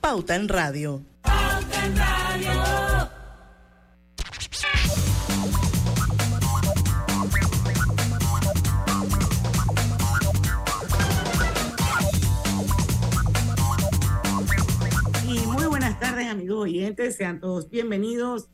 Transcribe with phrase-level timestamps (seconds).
[0.00, 1.02] Pauta en Radio.
[1.22, 3.10] Pauta en Radio.
[15.28, 18.48] Y muy buenas tardes amigos oyentes, sean todos bienvenidos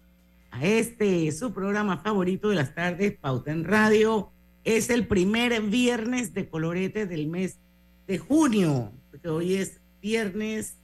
[0.51, 4.33] a este su programa favorito de las tardes, Pauta en Radio.
[4.65, 7.61] Es el primer viernes de colorete del mes
[8.09, 10.77] de junio, porque hoy es viernes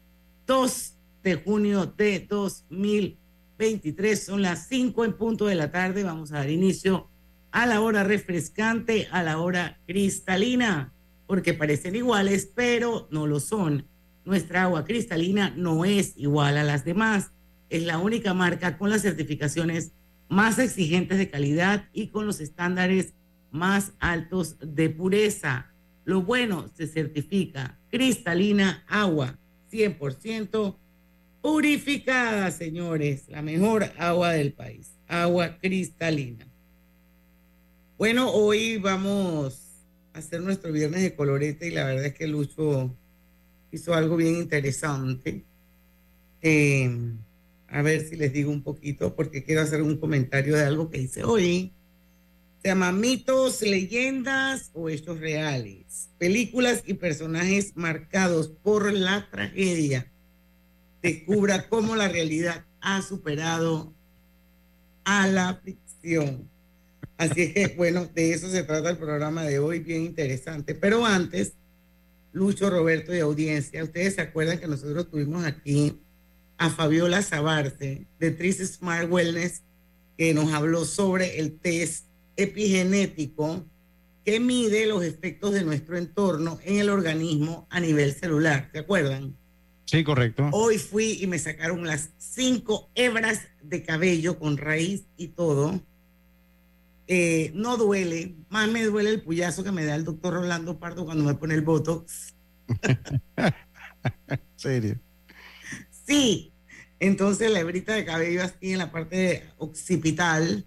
[0.52, 4.22] 2 de junio de 2023.
[4.22, 6.04] Son las 5 en punto de la tarde.
[6.04, 7.08] Vamos a dar inicio
[7.52, 10.92] a la hora refrescante, a la hora cristalina,
[11.26, 13.86] porque parecen iguales, pero no lo son.
[14.26, 17.32] Nuestra agua cristalina no es igual a las demás
[17.70, 19.92] es la única marca con las certificaciones
[20.28, 23.14] más exigentes de calidad y con los estándares
[23.50, 25.72] más altos de pureza.
[26.04, 29.38] Lo bueno se certifica cristalina agua
[29.72, 30.76] 100%
[31.40, 36.46] purificada, señores, la mejor agua del país, agua cristalina.
[37.96, 42.94] Bueno, hoy vamos a hacer nuestro viernes de colorete y la verdad es que Lucho
[43.70, 45.44] hizo algo bien interesante.
[46.42, 46.90] Eh,
[47.68, 50.98] a ver si les digo un poquito, porque quiero hacer un comentario de algo que
[50.98, 51.72] hice hoy.
[52.64, 56.10] Llama mitos, leyendas o hechos reales.
[56.18, 60.12] Películas y personajes marcados por la tragedia.
[61.02, 63.92] Descubra cómo la realidad ha superado
[65.04, 66.48] a la ficción.
[67.16, 70.76] Así es que, bueno, de eso se trata el programa de hoy, bien interesante.
[70.76, 71.54] Pero antes,
[72.32, 76.00] Lucho, Roberto y audiencia, ustedes se acuerdan que nosotros tuvimos aquí
[76.58, 79.62] a Fabiola Sabarce de Tris Smart Wellness,
[80.16, 83.64] que nos habló sobre el test epigenético
[84.24, 88.70] que mide los efectos de nuestro entorno en el organismo a nivel celular.
[88.72, 89.36] ¿Se acuerdan?
[89.84, 90.48] Sí, correcto.
[90.52, 95.80] Hoy fui y me sacaron las cinco hebras de cabello con raíz y todo.
[97.08, 101.04] Eh, no duele, más me duele el puyazo que me da el doctor Rolando Pardo
[101.04, 102.34] cuando me pone el botox.
[104.56, 104.98] ¿Serio?
[106.06, 106.52] Sí,
[107.00, 110.64] entonces la hebrita de cabello así en la parte occipital,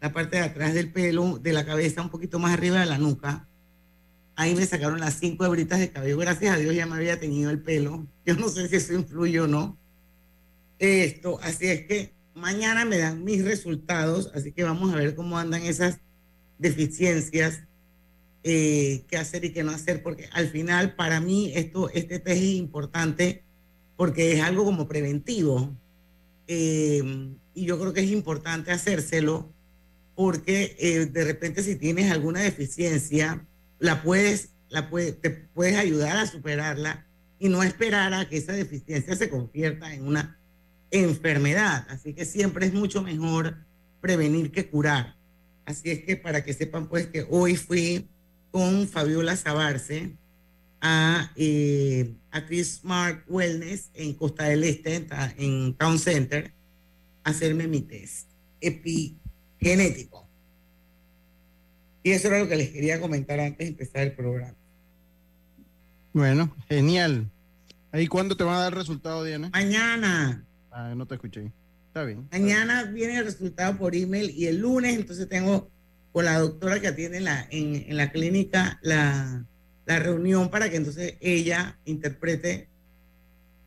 [0.00, 2.98] la parte de atrás del pelo, de la cabeza, un poquito más arriba de la
[2.98, 3.48] nuca.
[4.34, 6.18] Ahí me sacaron las cinco hebritas de cabello.
[6.18, 8.06] Gracias a Dios ya me había tenido el pelo.
[8.24, 9.78] Yo no sé si eso influye o no.
[10.78, 15.38] Esto, así es que mañana me dan mis resultados, así que vamos a ver cómo
[15.38, 15.98] andan esas
[16.58, 17.62] deficiencias,
[18.42, 22.36] eh, qué hacer y qué no hacer, porque al final para mí esto, este test
[22.36, 23.42] es importante
[23.96, 25.74] porque es algo como preventivo.
[26.46, 29.55] Eh, y yo creo que es importante hacérselo
[30.16, 33.46] porque eh, de repente si tienes alguna deficiencia,
[33.78, 37.06] la puedes, la te puedes ayudar a superarla
[37.38, 40.40] y no esperar a que esa deficiencia se convierta en una
[40.90, 41.86] enfermedad.
[41.90, 43.58] Así que siempre es mucho mejor
[44.00, 45.16] prevenir que curar.
[45.66, 48.08] Así es que para que sepan pues que hoy fui
[48.50, 50.16] con Fabiola Sabarce,
[50.80, 52.14] a, eh,
[52.62, 55.06] Smart Wellness en Costa del Este,
[55.36, 56.52] en, Town Center,
[57.24, 58.28] a hacerme mi test
[59.72, 60.28] epigenético.
[62.02, 64.54] Y eso era lo que les quería comentar antes de empezar el programa.
[66.12, 67.30] Bueno, genial.
[67.92, 69.50] ¿Ahí cuándo te van a dar el resultado, Diana?
[69.52, 70.44] Mañana.
[70.70, 71.52] Ah, no te escuché.
[71.88, 72.28] Está bien.
[72.30, 75.70] Mañana viene el resultado por email y el lunes entonces tengo
[76.12, 79.46] con la doctora que atiende la, en, en la clínica la
[79.86, 82.68] la reunión para que entonces ella interprete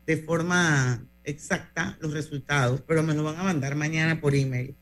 [0.06, 4.76] de forma exacta los resultados, pero me lo van a mandar mañana por email.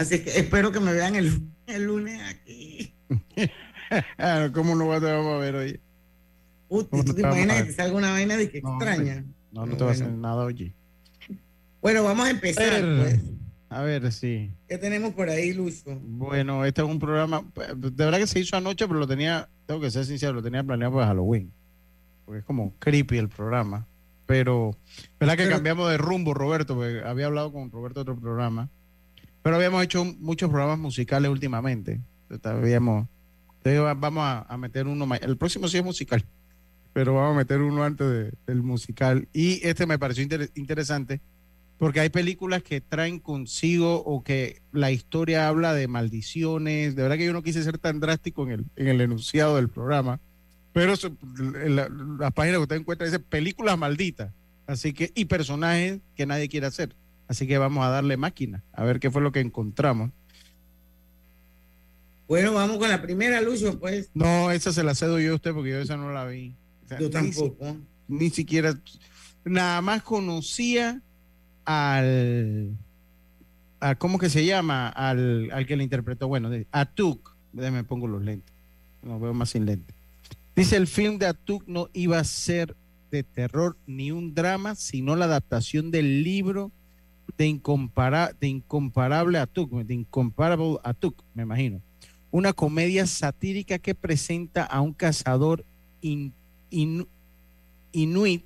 [0.00, 2.94] Así que espero que me vean el, el lunes aquí.
[4.54, 5.80] ¿Cómo no te vamos a ver hoy?
[6.70, 9.26] Uy, ¿tú te imaginas que te salga una vaina de que extraña?
[9.52, 10.72] No, no, te va a hacer nada hoy.
[11.82, 12.80] Bueno, vamos a empezar.
[12.80, 13.20] Pues.
[13.68, 14.50] A ver, sí.
[14.66, 15.84] ¿Qué tenemos por ahí, Luis?
[15.84, 19.82] Bueno, este es un programa, de verdad que se hizo anoche, pero lo tenía, tengo
[19.82, 21.52] que ser sincero, lo tenía planeado para Halloween.
[22.24, 23.86] Porque es como creepy el programa.
[24.24, 24.74] Pero,
[25.18, 26.74] ¿verdad que cambiamos de rumbo, Roberto?
[26.74, 28.70] Porque había hablado con Roberto de otro programa.
[29.42, 32.00] Pero habíamos hecho muchos programas musicales últimamente.
[32.28, 33.08] Entonces, habíamos,
[33.96, 35.20] vamos a, meter uno más.
[35.22, 36.24] El próximo sí es musical.
[36.92, 39.28] pero vamos a meter uno antes del musical.
[39.32, 41.20] Y este me pareció interesante
[41.80, 46.94] porque hay películas que traen consigo o que la historia habla de maldiciones.
[46.94, 49.70] De verdad que yo no quise ser tan drástico en el, en el enunciado del
[49.70, 50.20] programa,
[50.74, 50.92] pero
[51.68, 54.30] la, la, página que usted encuentra dice películas malditas,
[54.66, 56.94] así que y personajes que nadie quiere hacer.
[57.30, 60.10] Así que vamos a darle máquina, a ver qué fue lo que encontramos.
[62.26, 64.10] Bueno, vamos con la primera, Lucio, pues.
[64.14, 66.56] No, esa se la cedo yo a usted porque yo esa no la vi.
[66.98, 67.76] yo tampoco.
[68.08, 68.74] Ni, siquiera,
[69.44, 71.00] nada más conocía
[71.64, 72.76] al,
[73.78, 74.88] a, ¿cómo que se llama?
[74.88, 77.36] Al, al que le interpretó, bueno, a Tuk,
[77.86, 78.56] pongo los lentes,
[79.04, 79.94] no veo más sin lentes.
[80.56, 82.76] Dice el film de Atuk no iba a ser
[83.12, 86.72] de terror ni un drama, sino la adaptación del libro
[87.36, 91.80] de, incompara, de incomparable Atuk, de incomparable Atuk, me imagino.
[92.30, 95.64] Una comedia satírica que presenta a un cazador
[97.92, 98.44] inuit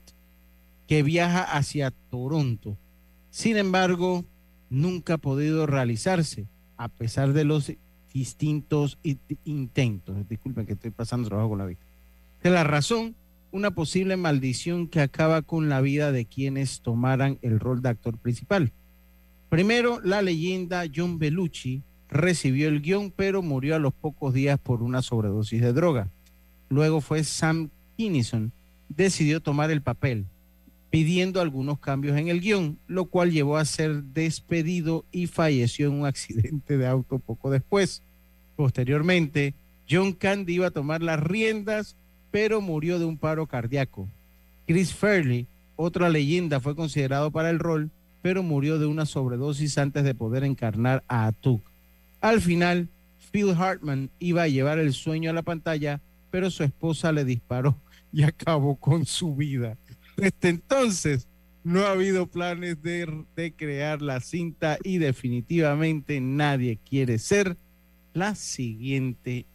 [0.87, 2.79] que viaja hacia Toronto
[3.35, 4.25] sin embargo,
[4.71, 6.47] nunca ha podido realizarse,
[6.77, 7.73] a pesar de los
[8.13, 8.97] distintos
[9.43, 10.29] intentos.
[10.29, 11.81] Disculpen que estoy pasando trabajo con la vida.
[12.45, 13.17] De la razón,
[13.55, 18.19] una posible maldición que acaba con la vida de quienes tomaran el rol de actor
[18.19, 18.73] principal.
[19.49, 24.83] Primero, la leyenda John Bellucci recibió el guion, pero murió a los pocos días por
[24.83, 26.11] una sobredosis de droga.
[26.69, 28.51] Luego fue Sam Kinison,
[28.89, 30.27] decidió tomar el papel
[30.91, 36.01] pidiendo algunos cambios en el guion, lo cual llevó a ser despedido y falleció en
[36.01, 38.03] un accidente de auto poco después.
[38.57, 39.55] Posteriormente,
[39.89, 41.97] John Candy iba a tomar las riendas,
[42.35, 44.11] pero murió de un paro cardíaco.
[44.67, 45.47] Chris Fairley,
[45.77, 47.93] otra leyenda, fue considerado para el rol,
[48.23, 51.63] pero murió de una sobredosis antes de poder encarnar a Atuk.
[52.21, 52.89] Al final,
[53.31, 56.01] Phil Hartman iba a llevar el sueño a la pantalla,
[56.33, 57.81] pero su esposa le disparó
[58.13, 59.79] y acabó con su vida.
[60.17, 61.29] Desde entonces
[61.63, 67.57] no ha habido planes de, crear la cinta y definitivamente nadie quiere ser
[68.13, 69.47] la siguiente.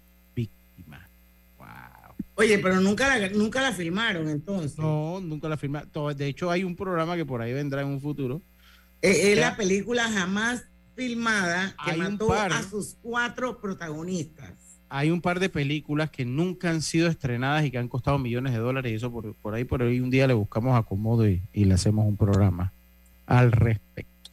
[2.39, 4.77] Oye, pero nunca la, nunca la filmaron entonces.
[4.77, 5.89] No, nunca la filmaron.
[6.15, 8.41] De hecho, hay un programa que por ahí vendrá en un futuro.
[9.01, 10.65] Eh, es la película jamás
[10.95, 16.81] filmada que mató a sus cuatro protagonistas hay un par de películas que nunca han
[16.81, 19.83] sido estrenadas y que han costado millones de dólares y eso por, por ahí por
[19.83, 22.73] ahí un día le buscamos acomodo y, le hacemos un programa
[23.27, 24.31] al respecto.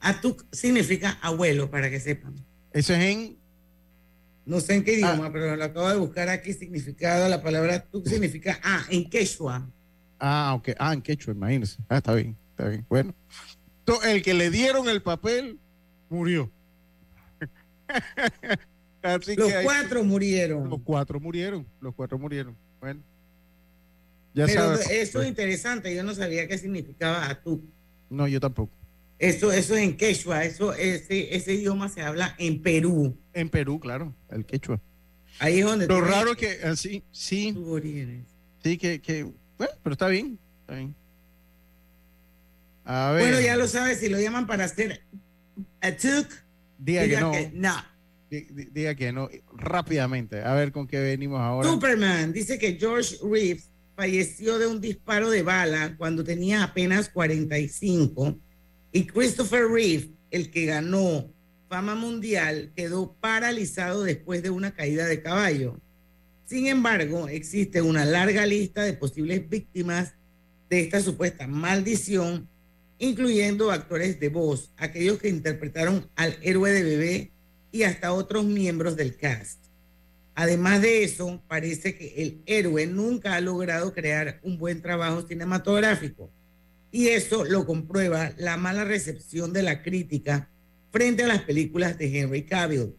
[0.00, 2.34] Atuk significa abuelo, para que sepan.
[2.72, 3.36] Eso es en...
[4.46, 5.30] No sé en qué idioma, ah.
[5.32, 7.28] pero lo acabo de buscar aquí significado.
[7.28, 9.68] La palabra Atuk significa, ah, en quechua.
[10.20, 10.68] Ah, ok.
[10.78, 11.78] Ah, en quechua, imagínense.
[11.88, 12.86] Ah, está bien, está bien.
[12.88, 13.12] Bueno.
[14.04, 15.58] El que le dieron el papel
[16.08, 16.50] murió.
[19.02, 20.70] los cuatro murieron.
[20.70, 22.56] Los cuatro murieron, los cuatro murieron.
[22.80, 23.02] Bueno.
[24.32, 27.64] Ya Pero eso es interesante, yo no sabía qué significaba atú.
[28.10, 28.75] No, yo tampoco.
[29.18, 33.16] Eso, eso es en quechua, eso, ese, ese idioma se habla en Perú.
[33.32, 34.80] En Perú, claro, el quechua.
[35.38, 35.86] Ahí es donde.
[35.86, 37.54] Lo raro es que así, sí.
[38.62, 39.22] Sí, que, que,
[39.56, 40.94] bueno, pero está bien, está bien.
[42.84, 43.22] A ver.
[43.22, 45.02] Bueno, ya lo sabes, si lo llaman para hacer
[45.80, 46.28] atuk,
[46.78, 47.74] diga, diga que no.
[48.28, 50.42] Que no diga que no, rápidamente.
[50.42, 51.68] A ver con qué venimos ahora.
[51.68, 58.38] Superman dice que George Reeves falleció de un disparo de bala cuando tenía apenas 45
[58.96, 61.30] y Christopher Reeve, el que ganó
[61.68, 65.78] fama mundial, quedó paralizado después de una caída de caballo.
[66.46, 70.14] Sin embargo, existe una larga lista de posibles víctimas
[70.70, 72.48] de esta supuesta maldición,
[72.98, 77.32] incluyendo actores de voz, aquellos que interpretaron al héroe de bebé
[77.72, 79.58] y hasta otros miembros del cast.
[80.34, 86.30] Además de eso, parece que el héroe nunca ha logrado crear un buen trabajo cinematográfico.
[86.96, 90.48] Y eso lo comprueba la mala recepción de la crítica
[90.90, 92.94] frente a las películas de Henry Cavill.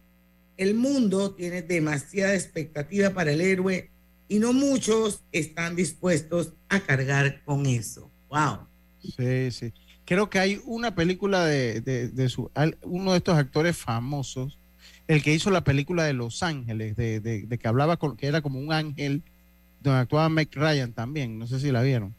[0.56, 3.90] El mundo tiene demasiada expectativa para el héroe
[4.28, 8.08] y no muchos están dispuestos a cargar con eso.
[8.28, 8.68] ¡Wow!
[9.02, 9.72] Sí, sí.
[10.04, 12.52] Creo que hay una película de, de su,
[12.84, 14.60] uno de estos actores famosos
[15.08, 18.60] el que hizo la película de Los Ángeles, de, que hablaba con, que era como
[18.60, 19.24] un ángel,
[19.80, 22.14] donde actuaba Meg Ryan también, no sé si la vieron.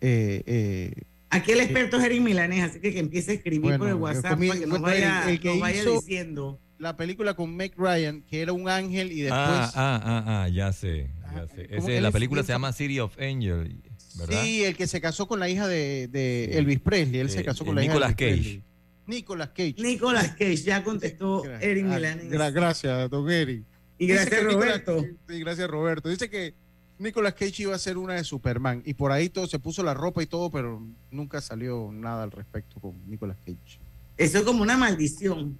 [0.00, 3.88] Eh, eh, Aquí el experto es Eric Milanés, así que que empiece a escribir por
[3.88, 6.60] el WhatsApp para que nos vaya, el, que hizo diciendo.
[6.78, 9.40] La película con Meg Ryan, que era un ángel y después.
[9.40, 11.10] Ah, ah, ah, ah ya sé.
[11.34, 11.46] Ya
[11.80, 12.00] sé.
[12.00, 13.74] la película se llama City of Angels,
[14.18, 14.42] ¿verdad?
[14.42, 17.20] Sí, el que se casó con la hija de, Elvis Presley.
[17.20, 18.32] Él se casó con la hija de Elvis Cage.
[18.32, 18.64] Presley.
[19.06, 19.74] Nicolas Cage.
[19.78, 22.52] Nicolas Cage, ya contestó Eric ah, Milanés.
[22.52, 23.64] gracias, don Eric.
[23.98, 25.04] Y gracias, Roberto.
[25.28, 26.08] sí, gracias, Roberto.
[26.08, 26.54] Dice que
[27.00, 29.94] Nicolas Cage iba a ser una de Superman y por ahí todo se puso la
[29.94, 33.80] ropa y todo, pero nunca salió nada al respecto con Nicolas Cage.
[34.18, 35.58] Eso es como una maldición.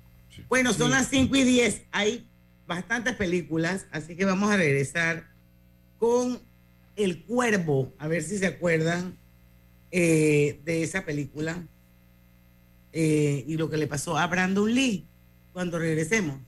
[0.51, 1.85] Bueno, son las 5 y 10.
[1.93, 2.29] Hay
[2.67, 5.31] bastantes películas, así que vamos a regresar
[5.99, 6.39] con
[6.95, 9.17] El Cuervo, a ver si se acuerdan
[9.91, 11.67] eh, de esa película
[12.93, 15.07] eh, y lo que le pasó a Brandon Lee
[15.55, 16.39] cuando regresemos.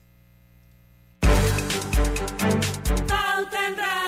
[3.65, 4.02] En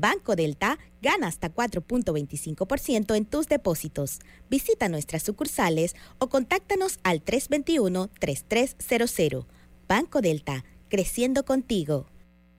[0.00, 4.18] Banco Delta, gana hasta 4.25% en tus depósitos.
[4.50, 9.46] Visita nuestras sucursales o contáctanos al 321-3300.
[9.88, 12.06] Banco Delta, creciendo contigo.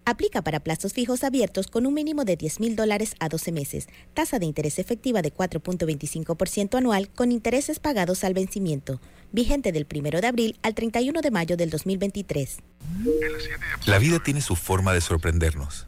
[0.05, 3.87] Aplica para plazos fijos abiertos con un mínimo de 10 mil dólares a 12 meses.
[4.13, 8.99] Tasa de interés efectiva de 4.25% anual con intereses pagados al vencimiento.
[9.31, 12.57] Vigente del 1 de abril al 31 de mayo del 2023.
[13.85, 15.87] La vida tiene su forma de sorprendernos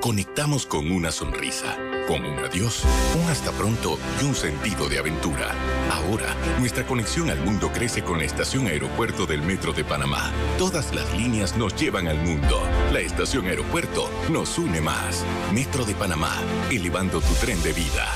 [0.00, 1.76] Conectamos con una sonrisa,
[2.06, 2.84] con un adiós,
[3.20, 5.52] un hasta pronto y un sentido de aventura.
[5.90, 10.32] Ahora, nuestra conexión al mundo crece con la estación aeropuerto del Metro de Panamá.
[10.56, 12.62] Todas las líneas nos llevan al mundo.
[12.92, 15.24] La estación aeropuerto nos une más.
[15.52, 16.32] Metro de Panamá,
[16.70, 18.06] elevando tu tren de vida.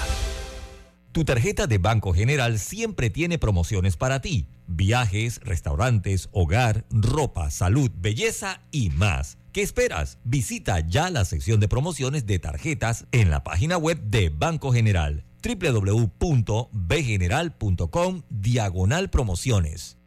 [1.11, 4.47] Tu tarjeta de Banco General siempre tiene promociones para ti.
[4.69, 9.37] Viajes, restaurantes, hogar, ropa, salud, belleza y más.
[9.53, 10.17] ¿Qué esperas?
[10.25, 15.27] Visita ya la sección de promociones de tarjetas en la página web de Banco General
[15.45, 19.99] www.bgeneral.com diagonal promociones.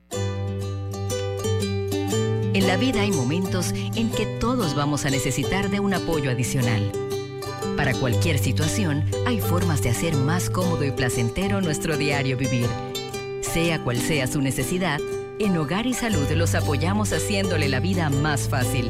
[2.54, 6.92] En la vida hay momentos en que todos vamos a necesitar de un apoyo adicional.
[7.78, 12.68] Para cualquier situación, hay formas de hacer más cómodo y placentero nuestro diario vivir.
[13.42, 15.00] Sea cual sea su necesidad,
[15.38, 18.90] en Hogar y Salud los apoyamos haciéndole la vida más fácil,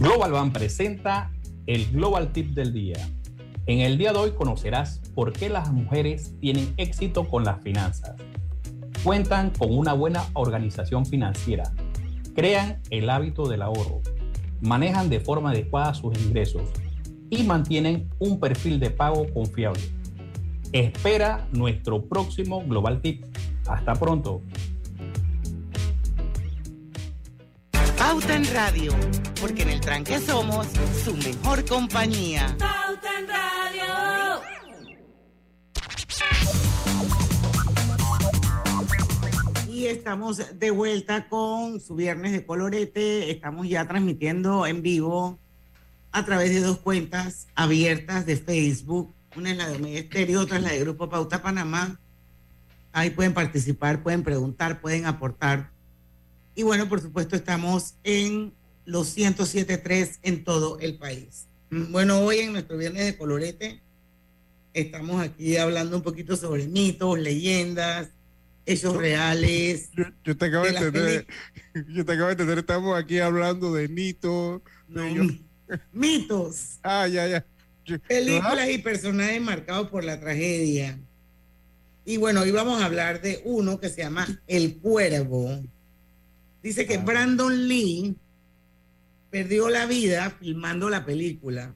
[0.00, 1.32] Global Bank presenta
[1.66, 2.98] el Global Tip del día.
[3.66, 8.14] En el día de hoy conocerás por qué las mujeres tienen éxito con las finanzas.
[9.02, 11.72] Cuentan con una buena organización financiera,
[12.36, 14.00] crean el hábito del ahorro,
[14.60, 16.62] manejan de forma adecuada sus ingresos
[17.28, 19.82] y mantienen un perfil de pago confiable.
[20.72, 23.24] Espera nuestro próximo Global Tip.
[23.66, 24.42] Hasta pronto.
[28.08, 28.92] Pauta en Radio,
[29.38, 30.66] porque en el tranque somos
[31.04, 32.56] su mejor compañía.
[32.58, 34.40] Pauta en Radio.
[39.70, 43.30] Y estamos de vuelta con su viernes de colorete.
[43.30, 45.38] Estamos ya transmitiendo en vivo
[46.10, 49.12] a través de dos cuentas abiertas de Facebook.
[49.36, 52.00] Una es la de Omega Estéreo, otra es la de Grupo Pauta Panamá.
[52.90, 55.76] Ahí pueden participar, pueden preguntar, pueden aportar
[56.58, 58.52] y bueno, por supuesto, estamos en
[58.84, 61.46] los 107.3 en todo el país.
[61.70, 63.80] Mm, bueno, hoy en nuestro viernes de colorete
[64.72, 68.08] estamos aquí hablando un poquito sobre mitos, leyendas,
[68.66, 69.90] hechos reales.
[70.24, 71.26] Yo, te acabo de, entender,
[71.90, 74.60] yo te acabo de entender, estamos aquí hablando de mitos.
[75.92, 76.80] mitos.
[76.82, 77.46] Ah, ya, ya.
[78.08, 80.98] Películas y personajes marcados por la tragedia.
[82.04, 85.62] Y bueno, hoy vamos a hablar de uno que se llama El Cuervo.
[86.62, 88.16] Dice que Brandon Lee
[89.30, 91.74] perdió la vida filmando la película.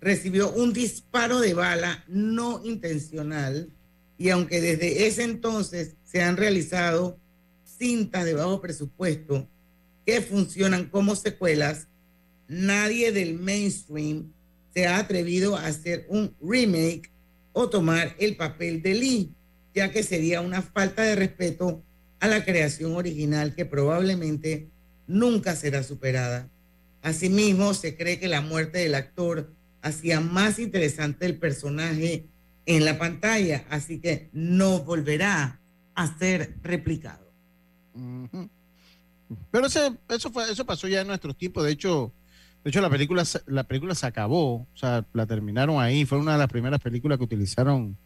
[0.00, 3.70] Recibió un disparo de bala no intencional
[4.18, 7.18] y aunque desde ese entonces se han realizado
[7.64, 9.48] cintas de bajo presupuesto
[10.04, 11.88] que funcionan como secuelas,
[12.48, 14.32] nadie del mainstream
[14.72, 17.10] se ha atrevido a hacer un remake
[17.52, 19.32] o tomar el papel de Lee,
[19.74, 21.82] ya que sería una falta de respeto
[22.20, 24.68] a la creación original que probablemente
[25.06, 26.48] nunca será superada.
[27.02, 32.26] Asimismo, se cree que la muerte del actor hacía más interesante el personaje
[32.66, 35.60] en la pantalla, así que no volverá
[35.94, 37.30] a ser replicado.
[39.50, 41.64] Pero ese, eso fue, eso pasó ya en nuestros tiempos.
[41.64, 42.12] De hecho,
[42.64, 46.04] de hecho la película, la película se acabó, o sea, la terminaron ahí.
[46.04, 47.96] Fue una de las primeras películas que utilizaron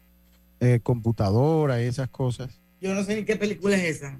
[0.59, 2.60] eh, computadora y esas cosas.
[2.81, 4.19] Yo no sé ni qué película es esa.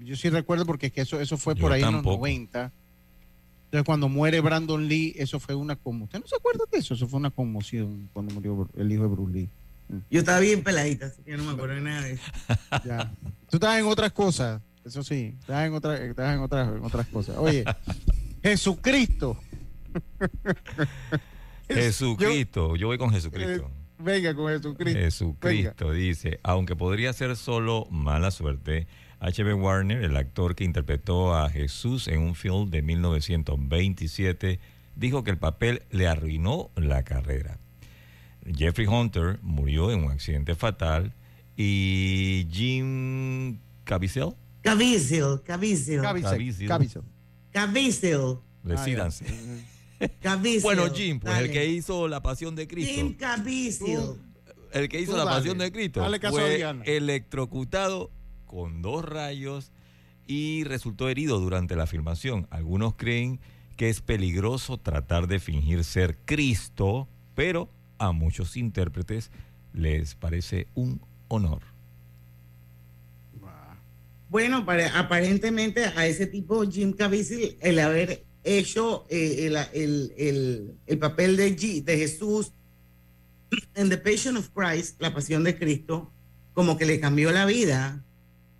[0.00, 2.72] Yo sí recuerdo porque es que eso, eso fue Yo por ahí en los 90.
[3.64, 6.04] Entonces, cuando muere Brandon Lee, eso fue una conmoción.
[6.06, 6.94] ¿Usted no se acuerda de eso?
[6.94, 9.48] Eso fue una conmoción cuando murió el hijo de Bruce Lee.
[10.10, 12.22] Yo estaba bien peladita, así que no me acuerdo de nada de eso.
[12.84, 13.14] Ya.
[13.50, 17.06] Tú estabas en otras cosas, eso sí, estabas en, otras estabas en, otras, en otras
[17.08, 17.36] cosas.
[17.36, 17.64] Oye,
[18.42, 19.38] Jesucristo.
[21.68, 23.70] Jesucristo, yo voy con Jesucristo.
[24.02, 24.98] Venga con Jesucristo.
[24.98, 28.86] Jesucristo dice, aunque podría ser solo mala suerte,
[29.20, 29.54] H.B.
[29.54, 34.58] Warner, el actor que interpretó a Jesús en un film de 1927,
[34.96, 37.58] dijo que el papel le arruinó la carrera.
[38.44, 41.14] Jeffrey Hunter murió en un accidente fatal
[41.56, 46.68] y Jim Caviezel, Caviezel, Caviezel, Caviezel.
[46.68, 47.02] Caviezel.
[47.52, 49.26] Caviezel, decídanse.
[50.62, 52.92] Bueno, Jim, pues el que hizo La Pasión de Cristo.
[52.94, 54.16] Jim Caviezel.
[54.72, 56.82] El que hizo Tú la dale, pasión de Cristo dale caso a fue Diana.
[56.86, 58.10] electrocutado
[58.46, 59.70] con dos rayos
[60.26, 62.46] y resultó herido durante la filmación.
[62.50, 63.38] Algunos creen
[63.76, 67.68] que es peligroso tratar de fingir ser Cristo, pero
[67.98, 69.30] a muchos intérpretes
[69.74, 71.60] les parece un honor.
[74.28, 80.74] Bueno, para- aparentemente a ese tipo, Jim Caviezel, el haber hecho eh, el, el- el-
[80.86, 82.52] el papel de, G- de Jesús
[83.74, 86.10] en The Passion of Christ, la pasión de Cristo,
[86.54, 88.02] como que le cambió la vida.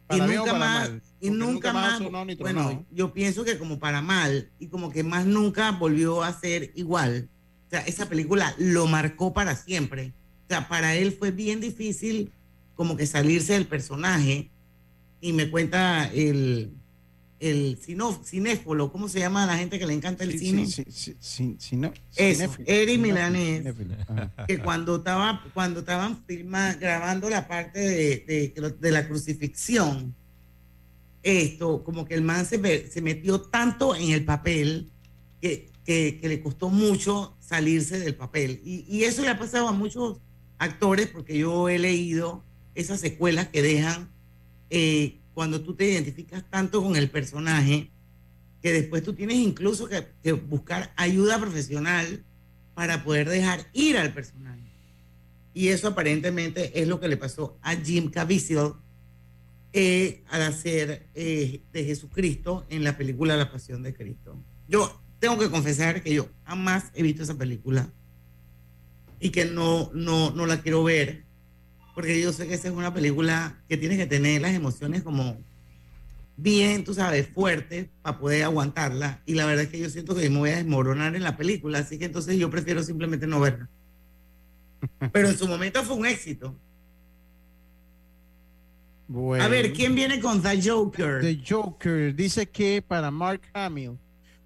[0.07, 3.57] Para y bien nunca más, mal, y nunca nunca más más, bueno, yo pienso que
[3.59, 7.29] como para mal, y como que más nunca volvió a ser igual.
[7.67, 10.13] O sea, esa película lo marcó para siempre.
[10.45, 12.31] O sea, para él fue bien difícil
[12.75, 14.51] como que salirse del personaje.
[15.23, 16.73] Y me cuenta el,
[17.43, 20.67] el cino- cinéfilo, ¿cómo se llama la gente que le encanta el Sí, cine?
[20.67, 23.65] sí, sí, sí, sí, sí, no, Eso, Eri Milanés.
[24.47, 30.15] que cuando estaba cuando estaban filma, grabando la parte de, de- de la crucifixión
[31.23, 34.91] esto como que el man se, se metió tanto en el papel
[35.41, 39.69] que, que- que le costó mucho salirse del papel y, y eso le ha pasado
[39.69, 40.19] a muchos
[40.59, 44.11] actores porque yo he leído esas secuelas que dejan
[44.71, 47.91] eh, cuando tú te identificas tanto con el personaje
[48.61, 52.25] que después tú tienes incluso que, que buscar ayuda profesional
[52.75, 54.63] para poder dejar ir al personaje.
[55.55, 58.73] Y eso aparentemente es lo que le pasó a Jim Caviezel
[59.75, 64.37] eh, al hacer eh, de Jesucristo en la película La Pasión de Cristo.
[64.69, 67.91] Yo tengo que confesar que yo jamás he visto esa película
[69.19, 71.25] y que no, no, no la quiero ver
[71.95, 75.39] porque yo sé que esa es una película que tiene que tener las emociones como
[76.37, 79.23] bien, tú sabes, fuertes para poder aguantarla.
[79.27, 81.79] Y la verdad es que yo siento que me voy a desmoronar en la película,
[81.79, 83.69] así que entonces yo prefiero simplemente no verla.
[85.13, 86.57] Pero en su momento fue un éxito.
[89.09, 89.45] Bueno.
[89.45, 91.21] A ver, ¿quién viene con The Joker?
[91.21, 93.99] The Joker dice que para Mark Hamill.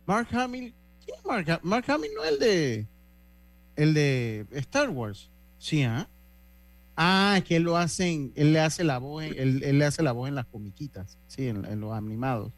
[0.06, 2.86] Mark Hamill, ¿quién es Mark, Mark Hamill no es el de
[3.76, 5.30] el de Star Wars.
[5.58, 6.08] Sí, ¿ah?
[6.96, 10.02] Ah, es que él lo hacen, él le hace la voz, él, él le hace
[10.02, 12.52] la voz en las comiquitas, sí, en, en los animados.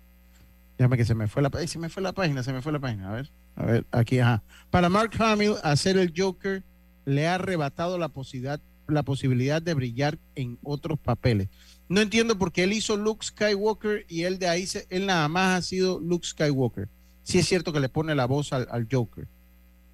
[0.76, 2.70] Déjame que se me fue la página, se me fue la página, se me fue
[2.72, 3.10] la página.
[3.10, 4.44] A ver, a ver, aquí, ajá.
[4.70, 6.62] Para Mark Hamill, hacer el Joker
[7.04, 11.48] le ha arrebatado la posibilidad, la posibilidad de brillar en otros papeles.
[11.88, 15.26] No entiendo por qué él hizo Luke Skywalker y él de ahí, se- él nada
[15.26, 16.88] más ha sido Luke Skywalker.
[17.24, 19.26] Sí es cierto que le pone la voz al, al Joker.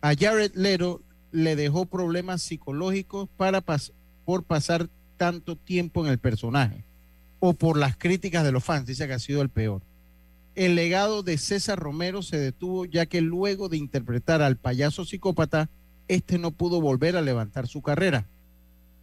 [0.02, 1.02] A Jared Leto
[1.32, 3.92] le dejó problemas psicológicos para pas-
[4.24, 6.84] por pasar tanto tiempo en el personaje
[7.40, 9.82] o por las críticas de los fans, dice que ha sido el peor.
[10.54, 15.68] El legado de César Romero se detuvo ya que luego de interpretar al payaso psicópata,
[16.08, 18.26] este no pudo volver a levantar su carrera.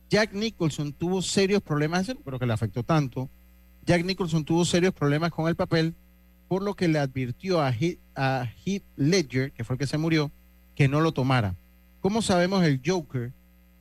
[0.10, 3.30] Jack Nicholson tuvo serios problemas, creo que le afectó tanto.
[3.86, 5.94] Jack Nicholson tuvo serios problemas con el papel,
[6.48, 9.98] por lo que le advirtió a Heath, a Heath Ledger, que fue el que se
[9.98, 10.32] murió,
[10.76, 11.56] que no lo tomara.
[12.02, 13.32] Como sabemos, el Joker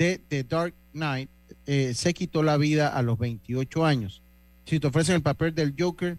[0.00, 1.28] de The Dark Knight
[1.66, 4.22] eh, se quitó la vida a los 28 años.
[4.64, 6.16] Si te ofrecen el papel del Joker,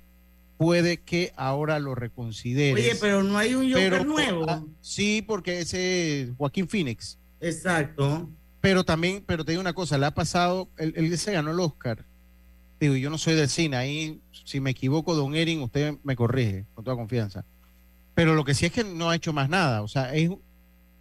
[0.57, 2.75] puede que ahora lo reconsideres.
[2.75, 4.45] Oye, pero no hay un Joker Pero, nuevo.
[4.47, 7.17] ah, sí, porque ese es Joaquín Phoenix.
[7.39, 8.29] Exacto.
[8.59, 11.59] Pero también, pero te digo una cosa, le ha pasado, él, él se ganó el
[11.59, 12.05] Oscar.
[12.79, 16.65] Digo, yo no soy del cine, ahí si me equivoco, don Erin, usted me corrige,
[16.75, 17.45] con toda confianza.
[18.13, 19.81] Pero lo que sí es que no ha hecho más nada.
[19.81, 20.29] O sea, es,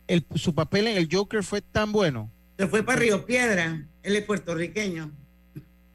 [0.07, 2.31] el, su papel en el Joker fue tan bueno.
[2.61, 3.87] Se fue para Río Piedra.
[4.03, 5.11] Él es puertorriqueño.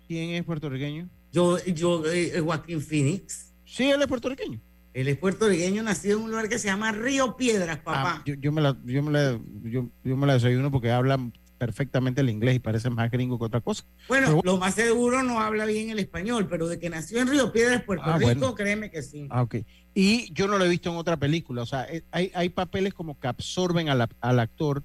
[0.08, 1.08] ¿Quién es puertorriqueño?
[1.32, 3.54] Yo, yo, eh, Joaquín Phoenix.
[3.66, 4.60] Sí, él es puertorriqueño.
[4.96, 8.16] Él es puertorriqueño, nacido en un lugar que se llama Río Piedras, papá.
[8.18, 11.20] Ah, yo, yo me la, yo me la, yo, yo me la desayuno porque habla
[11.60, 13.84] perfectamente el inglés y parece más gringo que otra cosa.
[14.08, 17.52] Bueno, lo más seguro no habla bien el español, pero de que nació en Río
[17.52, 18.56] Piedras, Puerto Ah, Rico, bueno.
[18.56, 19.28] créeme que sí.
[19.30, 19.58] Ah, ok.
[19.94, 21.62] Y yo no lo he visto en otra película.
[21.62, 24.82] O sea, eh, hay, hay papeles como que absorben al, al actor.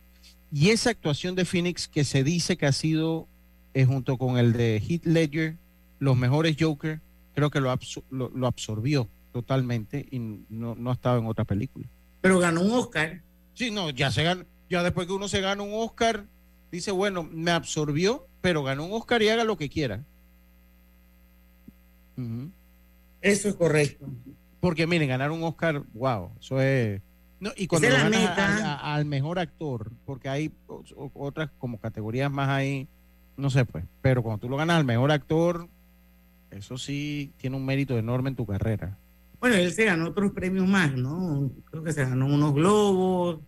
[0.53, 3.29] Y esa actuación de Phoenix que se dice que ha sido,
[3.75, 5.57] eh, junto con el de Heath Ledger,
[5.99, 7.01] los mejores Joker,
[7.35, 11.45] creo que lo, absor- lo, lo absorbió totalmente y no, no ha estado en otra
[11.45, 11.87] película.
[12.21, 13.23] Pero ganó un Oscar.
[13.55, 16.27] Sí, no, ya se ganó, ya después que uno se gana un Oscar,
[16.73, 20.05] dice, bueno, me absorbió, pero ganó un Oscar y haga lo que quiera.
[23.23, 24.07] Eso es correcto.
[24.61, 27.01] Porque miren, ganar un Oscar, wow, eso es...
[27.41, 28.69] No, y cuando Esa lo es la ganas meta.
[28.69, 30.53] a- a- al mejor actor, porque hay
[31.15, 32.87] otras como categorías más ahí,
[33.37, 35.67] no sé pues, pero cuando tú lo ganas al mejor actor,
[36.51, 38.99] eso sí tiene un mérito enorme en tu carrera.
[39.41, 41.51] Bueno, él se ganó otros premios más, ¿no?
[41.71, 43.39] Creo que se ganó unos globos.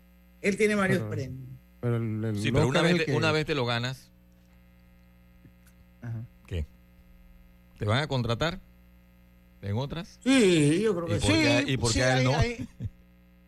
[0.40, 1.48] Él tiene varios Pero- premios.
[1.80, 4.10] Pero el, el Sí, pero una vez, que- una vez te lo ganas,
[6.00, 6.22] Ajá.
[6.46, 6.64] ¿qué?
[7.78, 8.58] ¿Te van a contratar?
[9.60, 10.18] ¿En otras?
[10.24, 11.26] Sí, yo creo ¿Y que
[11.66, 11.72] sí.
[11.72, 12.38] y por sí, qué a él hay- no?
[12.38, 12.68] hay-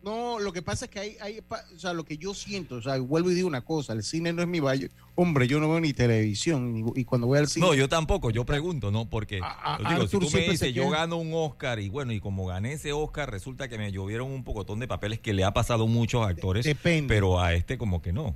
[0.05, 2.81] no, lo que pasa es que hay, hay o sea, lo que yo siento, o
[2.81, 4.91] sea, vuelvo y digo una cosa, el cine no es mi valle.
[5.15, 7.65] Hombre, yo no veo ni televisión, y cuando voy al cine...
[7.65, 9.09] No, yo tampoco, yo pregunto, ¿no?
[9.09, 12.13] Porque A- a- yo digo, si tú me dices, yo gano un Oscar y bueno,
[12.13, 15.43] y como gané ese Oscar, resulta que me llovieron un pocotón de papeles que le
[15.43, 17.13] ha pasado a muchos actores, Depende.
[17.13, 18.35] pero a este como que no.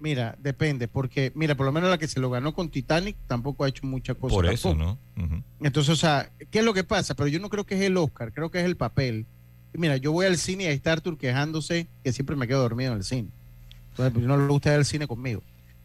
[0.00, 3.64] Mira, depende, porque, mira, por lo menos la que se lo ganó con Titanic tampoco
[3.64, 4.34] ha hecho mucha cosa.
[4.34, 4.98] Por eso, tampoco.
[5.16, 5.42] ¿no?
[5.60, 7.14] Entonces, o sea, ¿qué es lo que pasa?
[7.14, 9.26] Pero yo no creo que es el Oscar, creo que es el papel.
[9.74, 12.92] Mira, yo voy al cine y ahí está Arthur quejándose que siempre me quedo dormido
[12.92, 13.28] en el cine.
[13.90, 15.42] Entonces, pues, no le gusta ir al cine conmigo.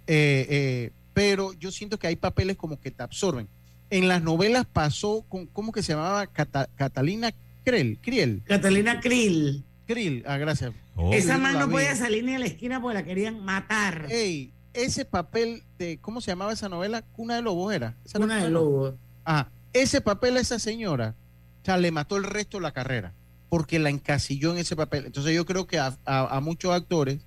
[0.07, 3.47] Eh, eh, pero yo siento que hay papeles como que te absorben.
[3.89, 6.27] En las novelas pasó con, ¿cómo que se llamaba?
[6.27, 7.31] Cata- Catalina
[7.63, 7.97] Kriel.
[8.01, 8.43] Kriel.
[8.45, 9.63] Catalina Krill.
[9.87, 10.71] Krill, ah, gracias.
[10.95, 11.11] Oh.
[11.13, 14.05] Esa man no podía salir ni a la esquina porque la querían matar.
[14.09, 17.01] Ey, ese papel de, ¿cómo se llamaba esa novela?
[17.01, 17.95] Cuna de Lobos era.
[18.05, 18.93] Esa Una no- de lobos.
[19.23, 19.49] Ajá.
[19.73, 21.15] Ese papel a esa señora,
[21.61, 23.13] o sea, le mató el resto de la carrera,
[23.49, 25.05] porque la encasilló en ese papel.
[25.05, 27.19] Entonces yo creo que a, a- a muchos actores,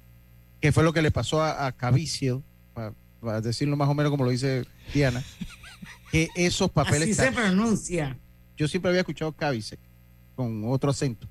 [0.60, 2.42] que fue lo que le pasó a, a Caviezel,
[3.20, 5.22] para decirlo más o menos como lo dice Diana,
[6.10, 7.02] que esos papeles...
[7.02, 8.16] Así se pronuncia.
[8.56, 9.78] Yo siempre había escuchado Caviezel
[10.36, 11.28] con otro acento,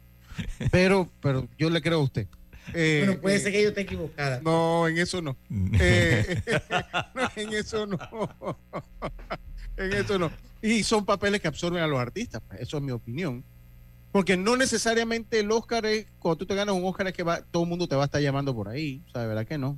[0.71, 2.27] pero, pero yo le creo a usted.
[2.73, 4.39] Eh, Bueno, puede eh, ser que yo esté equivocada.
[4.41, 5.36] no, en eso no.
[5.80, 6.41] Eh,
[7.15, 7.97] no, en eso no.
[9.77, 10.32] en eso no.
[10.62, 13.43] Y son papeles que absorben a los artistas, pues, eso es mi opinión.
[14.12, 17.41] Porque no necesariamente el Oscar es, cuando tú te ganas un Oscar es que va,
[17.43, 19.58] todo el mundo te va a estar llamando por ahí, o sea, de verdad que
[19.58, 19.78] no.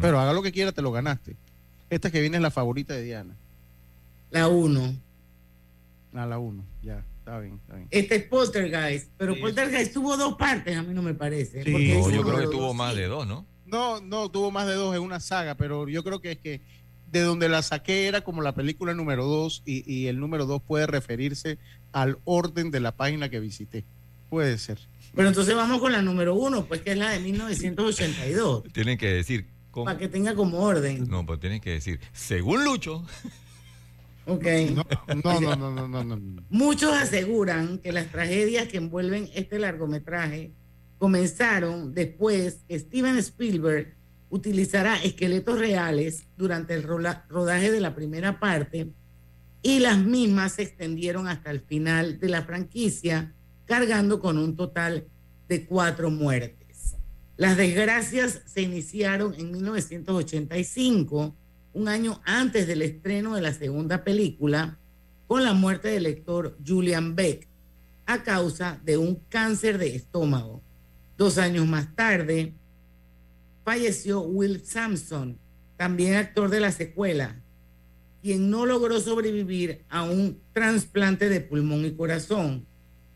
[0.00, 1.36] Pero haga lo que quiera, te lo ganaste.
[1.88, 3.36] Esta que viene es la favorita de Diana,
[4.30, 4.94] La uno.
[6.14, 7.88] a la 1, ya, está bien, está bien.
[7.90, 9.10] Este es Poltergeist.
[9.16, 11.62] Pero Sí, Poltergeist tuvo dos partes, a mí no me parece.
[11.64, 11.70] Sí.
[11.70, 13.00] porque No, yo creo que tuvo dos, más sí.
[13.00, 13.46] de dos, ¿no?
[13.66, 16.60] No, no, tuvo más de dos en una saga, pero yo creo que es que
[17.12, 20.62] de donde la saqué era como la película número dos y, y el número dos
[20.62, 21.58] puede referirse
[21.92, 23.84] al orden de la página que visité.
[24.30, 24.78] Puede ser.
[25.14, 28.64] Pero entonces vamos con la número uno, pues que es la de 1982.
[28.72, 29.46] Tienen que decir...
[29.70, 29.84] ¿cómo?
[29.84, 31.06] Para que tenga como orden.
[31.08, 33.04] No, pues tienen que decir, según Lucho,
[34.26, 34.46] Ok.
[34.74, 34.86] No,
[35.22, 36.42] no, no, no, no, no, no.
[36.48, 40.52] Muchos aseguran que las tragedias que envuelven este largometraje
[40.98, 43.96] comenzaron después que Steven Spielberg
[44.32, 48.90] utilizará esqueletos reales durante el rodaje de la primera parte
[49.62, 53.34] y las mismas se extendieron hasta el final de la franquicia,
[53.66, 55.06] cargando con un total
[55.48, 56.96] de cuatro muertes.
[57.36, 61.36] Las desgracias se iniciaron en 1985,
[61.74, 64.78] un año antes del estreno de la segunda película,
[65.26, 67.48] con la muerte del lector Julian Beck
[68.06, 70.62] a causa de un cáncer de estómago.
[71.18, 72.54] Dos años más tarde,
[73.64, 75.38] falleció Will Sampson,
[75.76, 77.40] también actor de la secuela,
[78.22, 82.66] quien no logró sobrevivir a un trasplante de pulmón y corazón.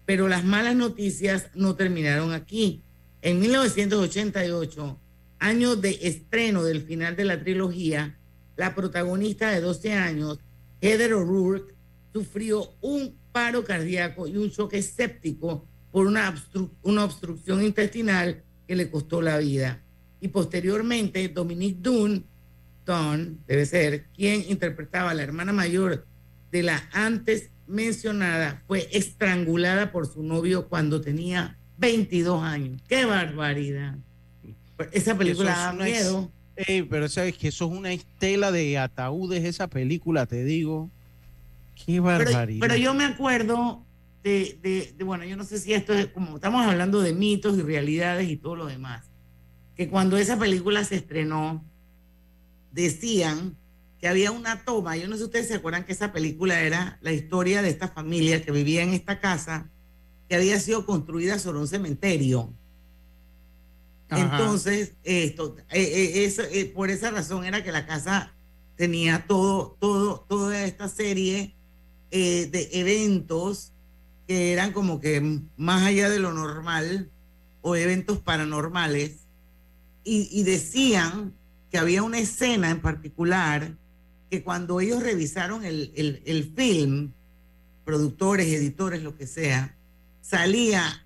[0.04, 2.82] Pero las malas noticias no terminaron aquí.
[3.22, 5.00] En 1988,
[5.38, 8.18] año de estreno del final de la trilogía,
[8.56, 10.38] la protagonista de 12 años,
[10.80, 11.74] Heather O'Rourke,
[12.12, 16.35] sufrió un paro cardíaco y un choque séptico por una,
[16.82, 19.82] una obstrucción intestinal que le costó la vida.
[20.20, 22.24] Y posteriormente, Dominique Dunn,
[22.85, 26.07] Dunn, debe ser, quien interpretaba a la hermana mayor
[26.52, 32.81] de la antes mencionada, fue estrangulada por su novio cuando tenía 22 años.
[32.88, 33.96] ¡Qué barbaridad!
[34.92, 36.33] Esa película es da miedo.
[36.88, 40.90] Pero sabes que eso es una estela de ataúdes, esa película, te digo.
[41.74, 42.61] Qué Pero, barbaridad.
[42.61, 43.85] pero yo me acuerdo
[44.22, 47.59] de, de- de- bueno, yo no sé si esto es como estamos hablando de mitos
[47.59, 49.11] y realidades y todo lo demás,
[49.76, 51.64] que cuando esa película se estrenó,
[52.72, 53.56] decían
[54.00, 56.98] que había una toma, yo no sé si ustedes se acuerdan que esa película era
[57.00, 59.70] la historia de esta familia que vivía en esta casa
[60.28, 62.52] que había sido construida sobre un cementerio.
[64.08, 64.22] Ajá.
[64.22, 68.34] Entonces, esto, eh, eh, eso, eh, por esa razón era que la casa
[68.76, 71.56] tenía todo, todo, toda esta serie
[72.10, 73.72] eh, de eventos
[74.28, 77.10] que eran como que más allá de lo normal
[77.62, 79.25] o eventos paranormales
[80.08, 81.34] y, decían
[81.70, 83.76] que había una escena en particular
[84.30, 87.12] que cuando ellos revisaron el, el, el film,
[87.84, 89.76] productores, editores, lo que sea,
[90.20, 91.04] salía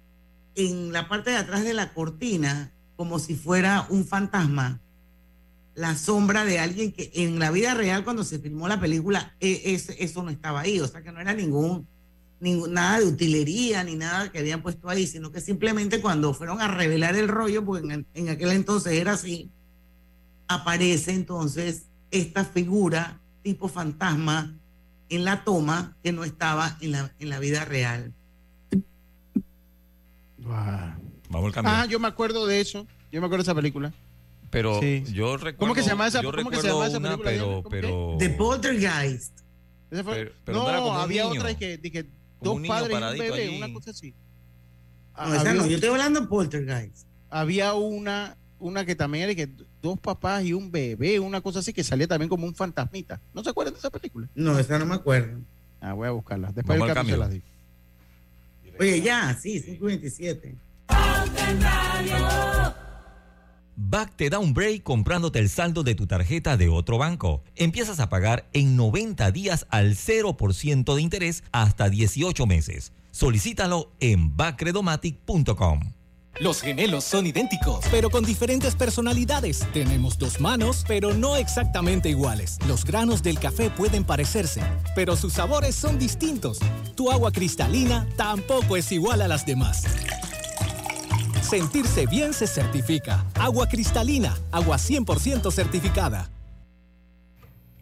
[0.54, 4.80] en la parte de atrás de la cortina como si fuera un fantasma,
[5.74, 9.62] la sombra de alguien que en la vida real cuando se filmó la película e-
[9.74, 11.86] es- eso no estaba ahí, o sea que no era ningún
[12.40, 16.68] nada de utilería ni nada que habían puesto ahí, sino que simplemente cuando fueron a
[16.68, 19.50] revelar el rollo, porque en, en aquel entonces era así,
[20.48, 24.56] aparece entonces esta figura tipo fantasma
[25.08, 28.12] en la toma que no estaba en la, en la vida real.
[30.38, 31.72] Vamos al cambio.
[31.74, 32.86] Ah, yo me acuerdo de eso.
[33.12, 33.92] Yo me acuerdo de esa película.
[34.50, 35.04] pero sí.
[35.12, 35.58] yo recuerdo.
[35.58, 38.16] ¿Cómo que se llama esa- cómo que se recuerdo llama esa una, película, Pero, pero.
[38.18, 39.40] The Poltergeist.
[39.90, 41.40] Fue- Pero- pero no, había niño.
[41.40, 42.06] otra que, que
[42.40, 43.56] Como dos padres y un bebé, allí.
[43.56, 44.14] una cosa así.
[45.16, 47.06] No, esa había, no, yo estoy hablando de Poltergeist.
[47.28, 49.50] había una, una que también era que
[49.82, 53.20] dos papás y un bebé, una cosa así que salía también como un fantasmita.
[53.34, 54.28] ¿No se acuerdan de esa película?
[54.34, 55.40] No, esa no me acuerdo.
[55.80, 56.52] Ah, voy a buscarla.
[56.52, 57.44] Después del cambio se las digo.
[58.78, 60.56] Oye, ya, sí, 527.
[63.82, 67.42] Back te da un break comprándote el saldo de tu tarjeta de otro banco.
[67.56, 72.92] Empiezas a pagar en 90 días al 0% de interés hasta 18 meses.
[73.10, 75.94] Solicítalo en backredomatic.com.
[76.40, 79.66] Los gemelos son idénticos, pero con diferentes personalidades.
[79.72, 82.58] Tenemos dos manos, pero no exactamente iguales.
[82.68, 84.62] Los granos del café pueden parecerse,
[84.94, 86.58] pero sus sabores son distintos.
[86.96, 89.84] Tu agua cristalina tampoco es igual a las demás.
[91.42, 93.24] Sentirse bien se certifica.
[93.34, 96.30] Agua cristalina, agua 100% certificada.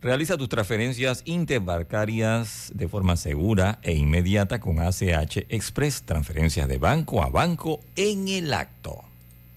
[0.00, 7.20] Realiza tus transferencias interbancarias de forma segura e inmediata con ACH Express, transferencias de banco
[7.20, 9.07] a banco en el acto.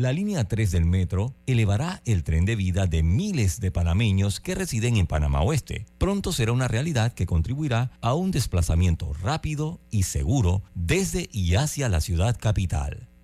[0.00, 4.54] La línea 3 del metro elevará el tren de vida de miles de panameños que
[4.54, 5.84] residen en Panamá Oeste.
[5.98, 11.90] Pronto será una realidad que contribuirá a un desplazamiento rápido y seguro desde y hacia
[11.90, 13.09] la ciudad capital.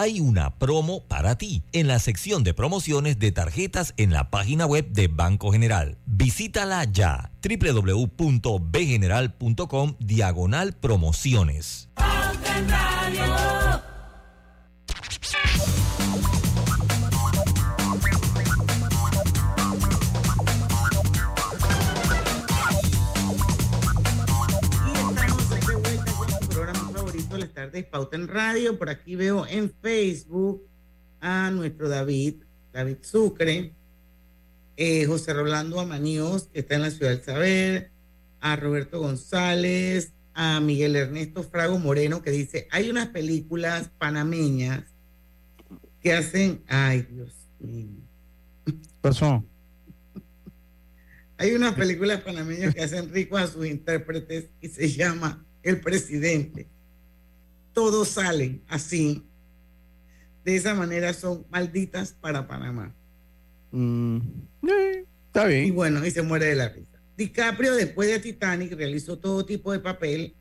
[0.00, 4.64] Hay una promo para ti en la sección de promociones de tarjetas en la página
[4.64, 5.98] web de Banco General.
[6.06, 11.90] Visítala ya www.bgeneral.com diagonal promociones.
[27.82, 28.78] Tardes Pauta en Radio.
[28.78, 30.62] Por aquí veo en Facebook
[31.20, 33.72] a nuestro David, David Sucre,
[34.76, 37.90] eh, José Rolando Amaníos, que está en la Ciudad del Saber,
[38.40, 44.84] a Roberto González, a Miguel Ernesto Frago Moreno, que dice, hay unas películas panameñas
[46.00, 48.00] que hacen, ay Dios mío,
[49.02, 49.44] Pasó.
[51.36, 56.68] hay unas películas panameñas que hacen ricos a sus intérpretes y se llama El Presidente.
[57.72, 59.24] Todos salen así.
[60.44, 62.94] De esa manera son malditas para Panamá.
[63.72, 64.18] Mm,
[64.68, 65.66] eh, está bien.
[65.66, 67.00] Y bueno, y se muere de la risa.
[67.16, 70.34] DiCaprio, después de Titanic, realizó todo tipo de papel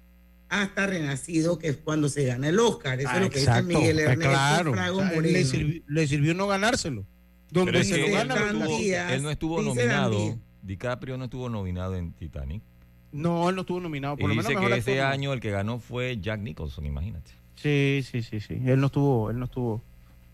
[0.47, 2.99] hasta Renacido, que es cuando se gana el Oscar.
[2.99, 4.73] Eso Ah, es lo que exacto, dice Miguel Ernesto claro.
[4.73, 5.33] Frago O sea, Moreno.
[5.37, 7.05] le, sirvi- le sirvió no ganárselo.
[7.51, 9.13] Donde Pero se lo él, gana, no lo estuvo, tuvo.
[9.13, 10.39] él no estuvo nominado.
[10.61, 12.63] DiCaprio no estuvo nominado en Titanic.
[13.11, 14.15] No, él no estuvo nominado.
[14.17, 17.31] Por y lo menos dice que ese año el que ganó fue Jack Nicholson, imagínate.
[17.55, 18.53] Sí, sí, sí, sí.
[18.65, 19.83] Él no estuvo, él no estuvo.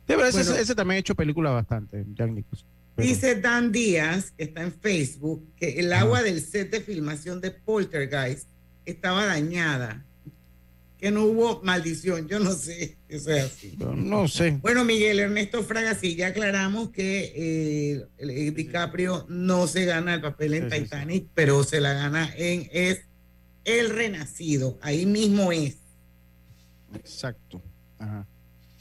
[0.07, 0.61] De verdad, ese- Bueno.
[0.61, 2.67] ese, también ha hecho películas bastante, Jack Nicholson.
[2.95, 7.41] Pero- Dice Dan Díaz, que está en Facebook, que el agua del set de filmación
[7.41, 8.47] de Poltergeist
[8.85, 10.05] estaba dañada,
[11.05, 12.27] que no hubo maldición.
[12.27, 13.75] Yo no sé, eso es así.
[13.77, 14.57] Yo no sé.
[14.63, 20.15] Bueno, Miguel Ernesto Fraga, sí, ya aclaramos que eh, el- el DiCaprio no se gana
[20.15, 20.83] el papel en Sí, sí, sí.
[20.85, 23.01] Titanic, pero se la gana en es
[23.65, 24.79] El Renacido.
[24.81, 25.77] Ahí mismo es.
[26.95, 27.61] Exacto.
[27.99, 28.25] Ajá.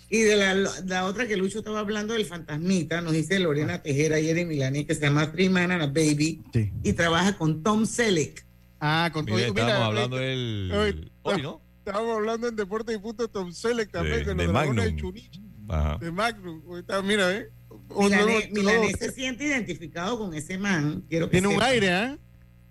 [0.09, 4.19] Y de la, la otra que Lucho estaba hablando del fantasmita, nos dice Lorena Tejera
[4.19, 6.73] y Eri Milani, que se llama Three Man and a Baby, Sí.
[6.83, 8.47] y trabaja con Tom Selleck.
[8.81, 9.37] Ah, con todo.
[9.37, 11.61] Mira, mira, estábamos mira, hablando del hoy- hoy, ¿no?
[11.85, 14.91] Estábamos hablando en Deporte y Punto Tom Selleck también, De- de, de los dragones de
[14.93, 15.01] Magnum.
[15.01, 15.99] Chunichi, Ajá.
[15.99, 16.63] de Magnum.
[16.67, 17.49] Hoy está, mira, ¿eh?
[17.91, 21.05] Milané, Otro- Milané otro- se siente identificado con ese man.
[21.09, 21.67] Quiero que Tiene un sepa.
[21.67, 22.19] aire, ¿eh?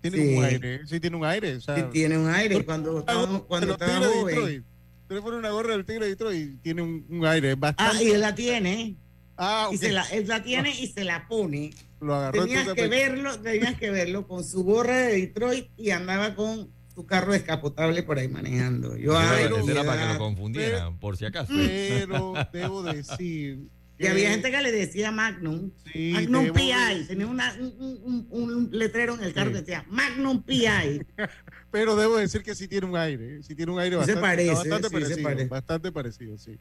[0.00, 0.34] Tiene Sí.
[0.36, 0.86] un aire.
[0.86, 1.54] Sí, tiene un aire.
[1.56, 2.64] O sea, Sí, tiene un aire.
[2.64, 4.64] Cuando estaba, cuando estaba joven.
[5.02, 7.56] Usted le pone una gorra del Tigre de Detroit y tiene un, un aire Ah,
[7.56, 8.04] bastante.
[8.04, 8.96] y él la tiene.
[9.36, 9.80] Ah, Y ok.
[9.80, 11.70] se la, él la tiene y se la pone.
[12.00, 16.34] Lo agarró Tenías que verlo, tenías que verlo con su gorra de Detroit y andaba
[16.34, 18.96] con su carro descapotable por ahí manejando.
[18.96, 21.52] Yo, ay, era- ese era para que lo confundieran, por si acaso.
[21.54, 23.68] Pero debo decir.
[23.96, 25.70] Y había gente que le decía Magnum.
[25.92, 26.72] Sí, Magnum PI.
[26.72, 29.54] decir- Tenía una- un, un- un letrero en el carro Sí.
[29.54, 31.00] que decía Magnum PI.
[31.70, 33.42] Pero debo decir que sí tiene un aire.
[33.42, 35.22] Sí tiene un aire Sí se bastante, parece, bastante sí se parecido.
[35.22, 35.48] parece.
[35.48, 36.58] Bastante parecido, sí.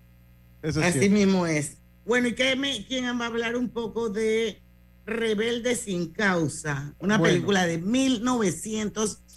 [0.62, 1.18] Eso es Así cierto.
[1.18, 1.78] mismo es.
[2.06, 4.62] Bueno, ¿y qué me, quién va a hablar un poco de
[5.06, 6.94] Rebelde sin causa?
[7.00, 7.34] Una Bueno.
[7.34, 7.78] película de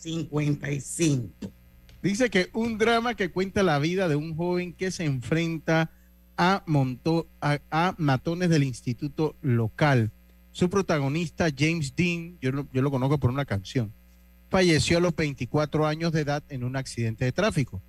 [0.06, 1.52] 1955.
[2.02, 5.90] Dice que un drama que cuenta la vida de un joven que se enfrenta
[6.36, 6.62] a,
[7.70, 10.12] a, matones del instituto local.
[10.52, 13.92] Su protagonista, James Dean, yo lo, yo lo conozco por una canción,
[14.48, 17.82] falleció a los 24 años de edad en un accidente de tráfico.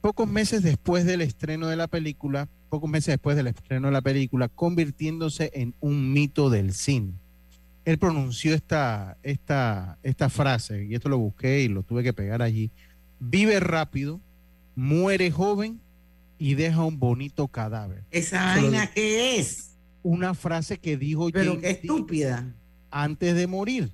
[0.00, 4.02] Pocos meses después del estreno de la película, pocos meses después del estreno de la
[4.02, 7.12] película, convirtiéndose en un mito del cine.
[7.84, 12.42] Él pronunció esta, esta, esta frase, y esto lo busqué y lo tuve que pegar
[12.42, 12.70] allí.
[13.18, 14.20] Vive rápido,
[14.74, 15.80] muere joven
[16.38, 18.04] y deja un bonito cadáver.
[18.10, 19.76] ¿Esa vaina qué es?
[20.02, 22.54] Una frase que dijo Pero James qué estúpida.
[22.90, 23.92] antes de morir.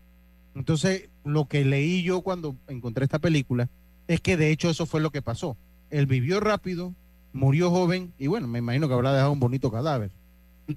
[0.54, 3.68] Entonces, lo que leí yo cuando encontré esta película
[4.08, 5.56] es que de hecho eso fue lo que pasó.
[5.90, 6.94] Él vivió rápido,
[7.32, 10.10] murió joven y bueno, me imagino que habrá dejado un bonito cadáver.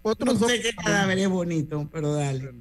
[0.02, 2.52] Otros No dos, sé qué cadáver es bonito, pero dale.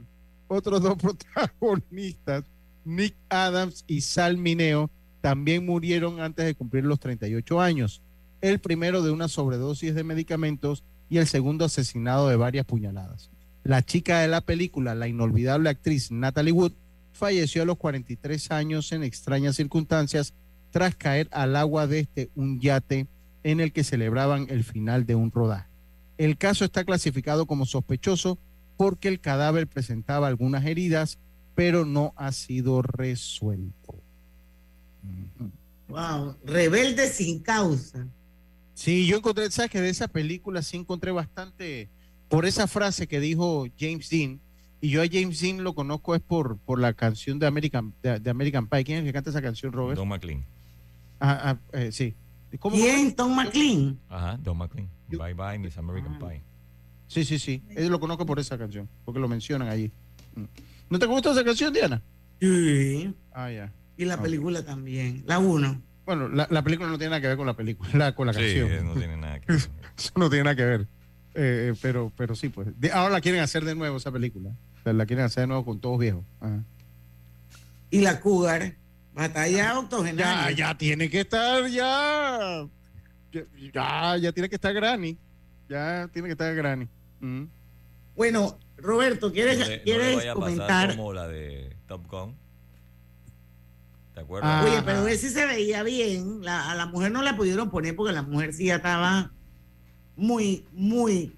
[0.48, 2.44] Otros dos protagonistas,
[2.84, 8.02] Nick Adams y Sal Mineo, también murieron antes de cumplir los 38 años.
[8.40, 13.30] El primero de una sobredosis de medicamentos y el segundo asesinado de varias puñaladas.
[13.64, 16.72] La chica de la película, la inolvidable actriz Natalie Wood,
[17.12, 20.34] falleció a los 43 años en extrañas circunstancias
[20.70, 23.06] tras caer al agua desde un yate
[23.42, 25.68] en el que celebraban el final de un rodaje.
[26.16, 28.38] El caso está clasificado como sospechoso
[28.78, 31.18] porque el cadáver presentaba algunas heridas,
[31.54, 34.00] pero no ha sido resuelto.
[35.88, 38.06] Wow, rebelde sin causa.
[38.74, 41.88] Sí, yo encontré, sabes que de esa película sí encontré bastante
[42.28, 44.40] por esa frase que dijo James Dean.
[44.80, 48.20] Y yo a James Dean lo conozco es por, por la canción de American, de,
[48.20, 48.84] de American Pie.
[48.84, 49.98] ¿Quién es el que canta esa canción, Robert?
[49.98, 50.44] Don McLean.
[51.18, 52.14] Ah, ah, eh, sí.
[52.60, 53.14] ¿Cómo- ¿Quién?
[53.16, 53.98] Tom McLean.
[54.08, 54.88] Ajá, Don McLean.
[55.08, 56.42] Bye bye, Miss American Pie.
[57.08, 57.62] Sí, sí, sí.
[57.70, 59.90] Él lo conozco por esa canción, porque lo mencionan allí.
[60.36, 60.44] Mm.
[60.90, 62.00] ¿No te gusta esa canción, Diana?
[62.40, 63.12] Sí.
[63.32, 63.72] Ah, ya.
[63.96, 64.22] Y la Ah.
[64.22, 65.24] película también.
[65.26, 65.82] La uno.
[66.06, 68.32] Bueno, la, la película no tiene nada que ver con la película, la- con la
[68.32, 68.70] Sí, canción.
[68.70, 69.60] eh, no tiene nada que ver.
[69.96, 70.86] Eso no tiene nada que ver.
[71.40, 72.68] Eh, pero, pero sí, pues.
[72.80, 74.50] De- ahora la quieren hacer de nuevo esa película.
[74.80, 76.24] O sea, la quieren hacer de nuevo con todos viejos.
[76.40, 76.64] Ajá.
[77.90, 78.74] Y la Cougar,
[79.14, 80.50] batalla Ya, octogenaria.
[80.56, 82.66] ya tiene que estar, ya.
[83.30, 83.42] Ya,
[83.72, 85.16] ya, ya tiene que estar Granny.
[85.68, 86.88] Ya tiene que estar Granny.
[87.20, 87.44] Mm.
[88.16, 90.90] Bueno, Roberto, ¿quieres, No le- no le ¿quieres vaya a pasar comentar?
[90.96, 92.34] como la de Top Gun.
[94.14, 94.64] ¿Te acuerdas?
[94.64, 96.40] Oye, pero él sí se veía bien.
[96.42, 99.30] La- a la mujer no la pudieron poner porque la mujer sí ya estaba
[100.16, 101.36] muy, muy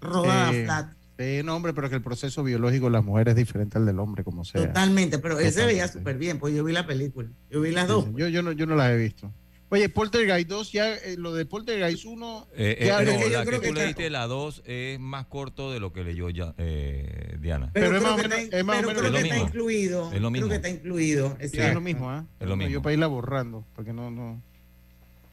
[0.00, 0.92] rodada Eh, flat.
[1.18, 3.98] sí, no, hombre, pero que el proceso biológico de la mujer es diferente al del
[4.00, 4.66] hombre, como sea.
[4.66, 5.98] Totalmente, pero él se veía Totalmente.
[5.98, 7.28] súper bien, pues yo vi la película.
[7.50, 8.04] Yo vi las dos.
[8.04, 9.32] Sí, sí, Yo, yo, no, yo no las he visto.
[9.76, 12.48] Oye, Poltergeist 2, ya eh, lo de Poltergeist 1.
[12.56, 14.98] Eh, eh, ya- no, es que yo la creo que tú leíste, la 2, es
[14.98, 17.70] más corto de lo que leyó ya, eh, Diana.
[17.74, 19.22] Pero, Pero es más o menos- está, es más o pero menos creo lo que
[19.24, 19.48] está mismo.
[19.48, 20.12] incluido.
[20.14, 20.48] Es lo mismo.
[20.48, 21.36] Creo que está incluido.
[21.42, 22.24] Sí, es lo mismo, ¿ah?
[22.40, 22.72] Es lo mismo.
[22.72, 24.42] Yo para irla borrando, porque no, no.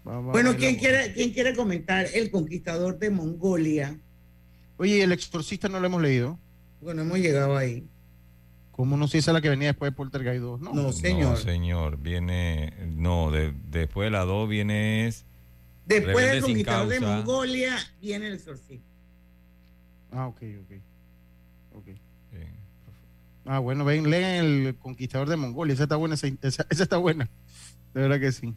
[0.06, 3.98] va- va- Bueno, ¿quién quiere, ¿quién quiere comentar El Conquistador de Mongolia?
[4.76, 6.38] Oye, El Exorcista no lo hemos leído.
[6.82, 7.88] Bueno, hemos llegado ahí.
[8.74, 10.62] ¿Cómo no si esa es la que venía después de Poltergeist 2?
[10.62, 10.74] No.
[10.74, 11.32] No, señor.
[11.32, 11.98] No, señor.
[11.98, 12.74] Viene.
[12.88, 15.08] No, de- después de la 2 viene.
[15.08, 15.26] es
[15.86, 17.00] Después Rebelde del Conquistador de.
[17.00, 18.86] Mongolia viene El Exorcista.
[20.12, 20.72] Ah, ok, ok.
[21.76, 21.88] Ok.
[23.46, 25.74] Ah, bueno, ven, lean El Conquistador de Mongolia.
[25.74, 27.30] Esa está buena, esa, esa- esa está buena.
[27.94, 28.54] De verdad que sí.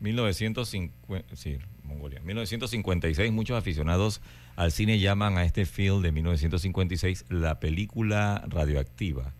[0.00, 2.20] 1950, sí, Mongolia.
[2.20, 4.20] 1956, muchos aficionados
[4.56, 9.32] al cine llaman a este film de 1956 la película radioactiva,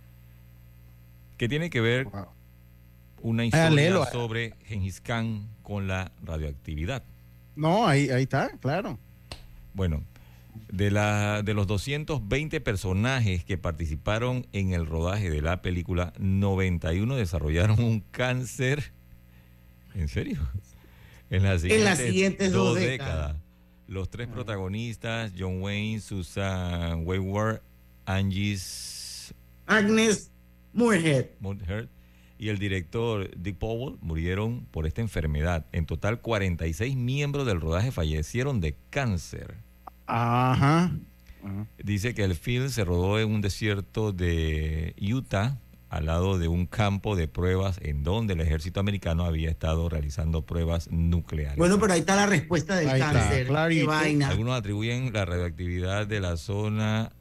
[1.39, 2.09] que tiene que ver
[3.23, 4.05] una historia léelo.
[4.07, 7.03] sobre Gengis Khan con la radioactividad.
[7.57, 8.99] No, ahí, ahí está, claro.
[9.73, 10.03] Bueno,
[10.71, 17.17] de, la, de los 220 personajes que participaron en el rodaje de la película, 91
[17.17, 18.93] desarrollaron un cáncer.
[19.95, 20.39] ¿En serio?
[21.37, 23.37] En las En las siguientes, dos décadas.
[23.87, 27.61] Los tres protagonistas, John Wayne, Susan Wayward,
[28.07, 28.59] Angie
[29.67, 30.31] Agnes
[30.73, 31.27] Moorehead.
[31.41, 31.89] Moonhead
[32.39, 35.67] y el director Dick Powell murieron por esta enfermedad.
[35.73, 39.55] En total, 46 miembros del rodaje fallecieron de cáncer.
[40.07, 40.93] Ajá.
[41.83, 45.59] Dice que el film se rodó en un desierto de Utah,
[45.97, 50.43] al lado de un campo de pruebas en donde el ejército americano había estado realizando
[50.43, 51.57] pruebas nucleares.
[51.57, 53.43] Bueno, pero ahí está la respuesta del Ahí cáncer.
[53.45, 53.87] Qué clarito.
[53.87, 54.29] vaina.
[54.29, 57.13] Algunos atribuyen la radioactividad de la zona,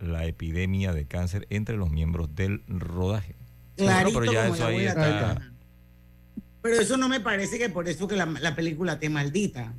[0.00, 3.34] la epidemia de cáncer entre los miembros del rodaje.
[3.76, 5.50] Clarito Bueno, pero ya eso ahí está.
[6.62, 9.74] Pero eso no me parece que por eso que la, la película te maldita.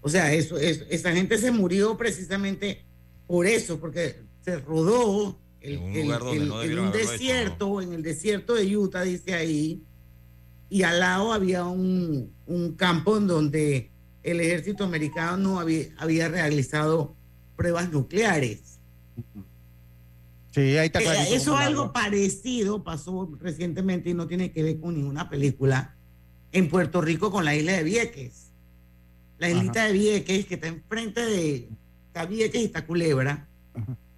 [0.00, 2.84] O sea, eso, es- esa gente se murió precisamente
[3.26, 6.84] por eso, porque se rodó el- En un el- lugar donde el- no en debieron
[6.86, 9.82] un haberlo hecho, desierto, en el desierto de Utah, dice ahí,
[10.68, 13.90] y al lado había un, un campo en donde
[14.22, 17.14] el ejército americano no había, había realizado
[17.56, 18.78] pruebas nucleares.
[20.52, 21.34] Sí, ahí está Eh.
[21.34, 25.96] Eso algo parecido pasó recientemente y no tiene que ver con ninguna película
[26.52, 28.50] en Puerto Rico con la isla de Vieques.
[29.38, 31.68] La islita de Vieques que está enfrente de
[32.08, 33.48] está Vieques y está Culebra,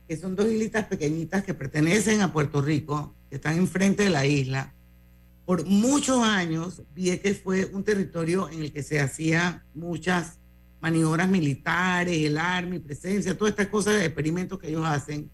[0.08, 4.26] que son dos islitas pequeñitas que pertenecen a Puerto Rico, que están enfrente de la
[4.26, 4.74] isla.
[5.46, 10.38] Por muchos años, Vieques fue un territorio en el que se hacían muchas
[10.80, 15.30] maniobras militares, el army, presencia, todas estas cosas experimentos que ellos hacen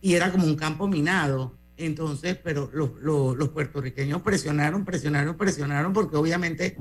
[0.00, 1.56] y era como un campo minado.
[1.76, 6.76] Entonces, pero los, los- los puertorriqueños presionaron, presionaron, presionaron, porque obviamente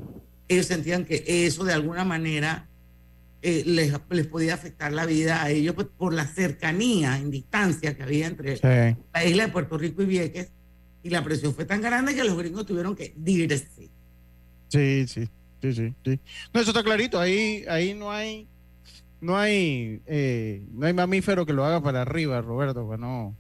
[0.48, 2.70] ellos sentían que eso de alguna manera
[3.48, 7.96] eh, les, les podía afectar la vida a ellos pues, por la cercanía en distancia
[7.96, 8.98] que había entre Sí.
[9.14, 10.52] la isla de Puerto Rico y Vieques.
[11.04, 13.92] Y la presión fue tan grande que los gringos tuvieron que irse.
[14.70, 15.30] Sí, sí,
[15.62, 16.20] sí, sí, sí.
[16.54, 17.20] No, eso está clarito.
[17.20, 18.48] Ahí, ahí no hay,
[19.22, 23.36] no hay, eh, no hay mamífero que lo haga para arriba, Roberto, para no,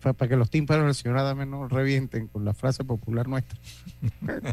[0.00, 3.58] para, que los tímpanos del señor Adame no revienten con la frase popular nuestra.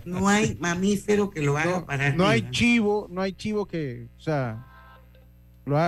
[0.06, 2.52] No hay mamífero que lo haga para No hay arriba.
[2.52, 4.66] chivo, no hay chivo que, o sea,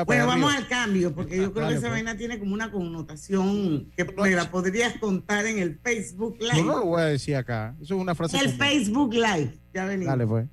[0.05, 0.57] Bueno, vamos arriba.
[0.57, 2.03] al cambio, porque yo creo Dale, que esa pues.
[2.03, 6.63] vaina tiene como una connotación que me la podrías contar en el Facebook Live.
[6.63, 7.75] No, no lo voy a decir acá.
[7.81, 8.37] Eso es una frase.
[8.37, 8.59] el común.
[8.59, 9.57] Facebook Live.
[9.73, 10.11] Ya venimos.
[10.11, 10.47] Dale, pues.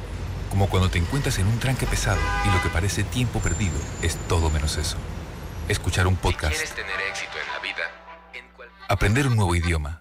[0.50, 4.16] Como cuando te encuentras en un tranque pesado y lo que parece tiempo perdido es
[4.28, 4.96] todo menos eso.
[5.68, 7.82] escuchar un podcast, tener éxito en la vida?
[8.88, 10.00] aprender un nuevo idioma,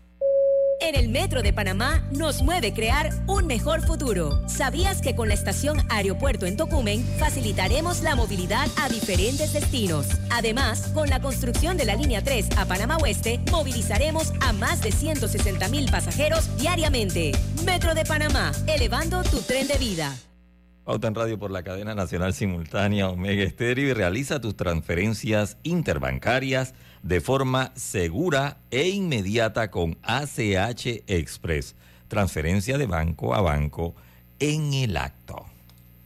[0.81, 4.41] En el Metro de Panamá nos mueve crear un mejor futuro.
[4.49, 10.07] ¿Sabías que con la estación Aeropuerto en Tocumen facilitaremos la movilidad a diferentes destinos?
[10.31, 14.91] Además, con la construcción de la línea 3 a Panamá Oeste, movilizaremos a más de
[14.91, 17.31] 160 mil pasajeros diariamente.
[17.63, 20.15] Metro de Panamá, elevando tu tren de vida.
[20.83, 26.73] Pauta en Radio por la cadena nacional simultánea Omega Estéreo y realiza tus transferencias interbancarias
[27.03, 31.75] de forma segura e inmediata con ACH Express.
[32.07, 33.95] Transferencia de banco a banco
[34.39, 35.50] en el acto.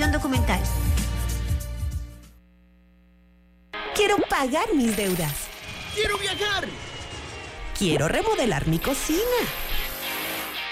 [0.00, 0.60] documental.
[3.94, 5.32] Quiero pagar mis deudas.
[5.94, 6.66] ¡Quiero viajar!
[7.78, 9.20] Quiero remodelar mi cocina.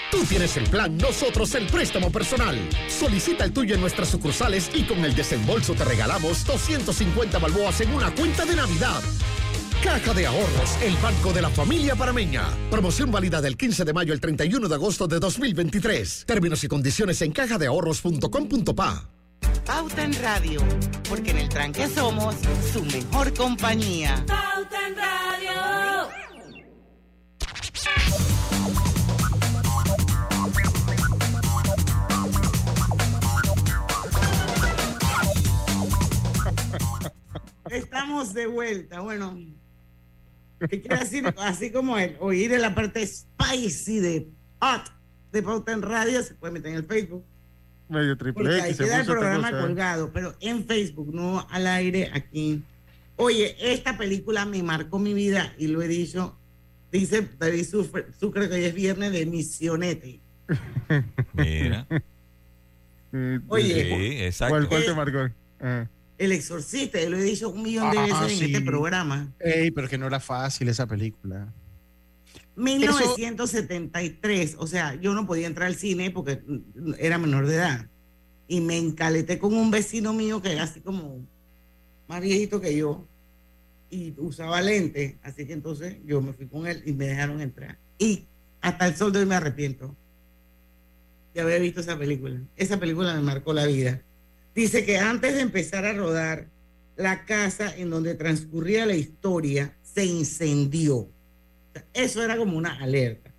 [0.09, 2.57] Tú tienes el plan, nosotros el préstamo personal.
[2.89, 7.93] Solicita el tuyo en nuestras sucursales y con el desembolso te regalamos 250 balboas en
[7.93, 9.01] una cuenta de Navidad.
[9.83, 12.43] Caja de Ahorros, el banco de la familia parameña.
[12.69, 16.25] Promoción válida del 15 de mayo al 31 de agosto de 2023.
[16.27, 19.09] Términos y condiciones en cajadeahorros.com.pa.
[19.65, 20.61] Pauta en Radio,
[21.09, 22.35] porque en el tranque somos
[22.71, 24.23] su mejor compañía.
[24.27, 25.11] Pauta en Radio.
[37.69, 38.99] Estamos de vuelta.
[38.99, 39.37] Bueno,
[40.69, 41.23] ¿qué quiere decir?
[41.37, 44.27] Así como el oír en la parte spicy de
[44.59, 44.83] hot
[45.31, 47.23] de Pauta en Radio, se puede meter en el Facebook.
[47.89, 48.63] Medio triple Porque X.
[48.65, 49.61] ahí se queda el programa cosa.
[49.63, 52.63] colgado, pero en Facebook, no al aire aquí.
[53.17, 56.37] Oye, esta película me marcó mi vida y lo he dicho.
[56.91, 60.19] Dice David Sucre Sucre que hoy es viernes de misionete.
[61.33, 61.87] Mira.
[63.47, 64.55] Oye, Sí, exacto.
[64.55, 65.33] ¿Cuál, cuál te Eh, marcó?
[65.59, 65.87] Ah.
[66.21, 68.53] El Exorcista, yo lo he dicho un millón de Ah, veces en sí.
[68.53, 69.33] este programa.
[69.39, 71.51] Ey, pero que no era fácil esa película.
[72.55, 76.43] 1973, o sea, yo no podía entrar al cine porque
[76.99, 77.87] era menor de edad.
[78.47, 81.25] Y me encaleté con un vecino mío que era así como
[82.07, 83.07] más viejito que yo
[83.89, 87.79] y usaba lente, así que entonces yo me fui con él y me dejaron entrar.
[87.97, 88.27] Y
[88.61, 89.95] hasta el sol de hoy me arrepiento
[91.33, 92.39] de haber visto esa película.
[92.55, 94.01] Esa película me marcó la vida.
[94.53, 96.47] Dice que antes de empezar a rodar,
[96.97, 101.09] la casa en donde transcurría la historia se incendió.
[101.93, 103.31] Eso era como una alerta.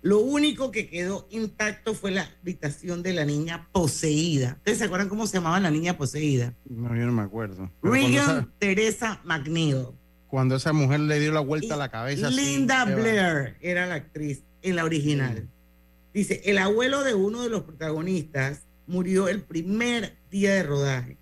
[0.00, 4.54] Lo único que quedó intacto fue la habitación de la niña poseída.
[4.58, 6.54] ¿Ustedes se acuerdan cómo se llamaba la niña poseída?
[6.68, 7.70] No, yo no me acuerdo.
[7.82, 9.86] Regan esa, Teresa McNeil.
[10.28, 12.30] cuando esa mujer le dio la vuelta a la cabeza.
[12.30, 12.84] Linda.
[12.84, 15.48] Blair era la actriz en la original.
[16.14, 21.16] Dice, el abuelo de uno de los protagonistas murió el primer día de rodaje.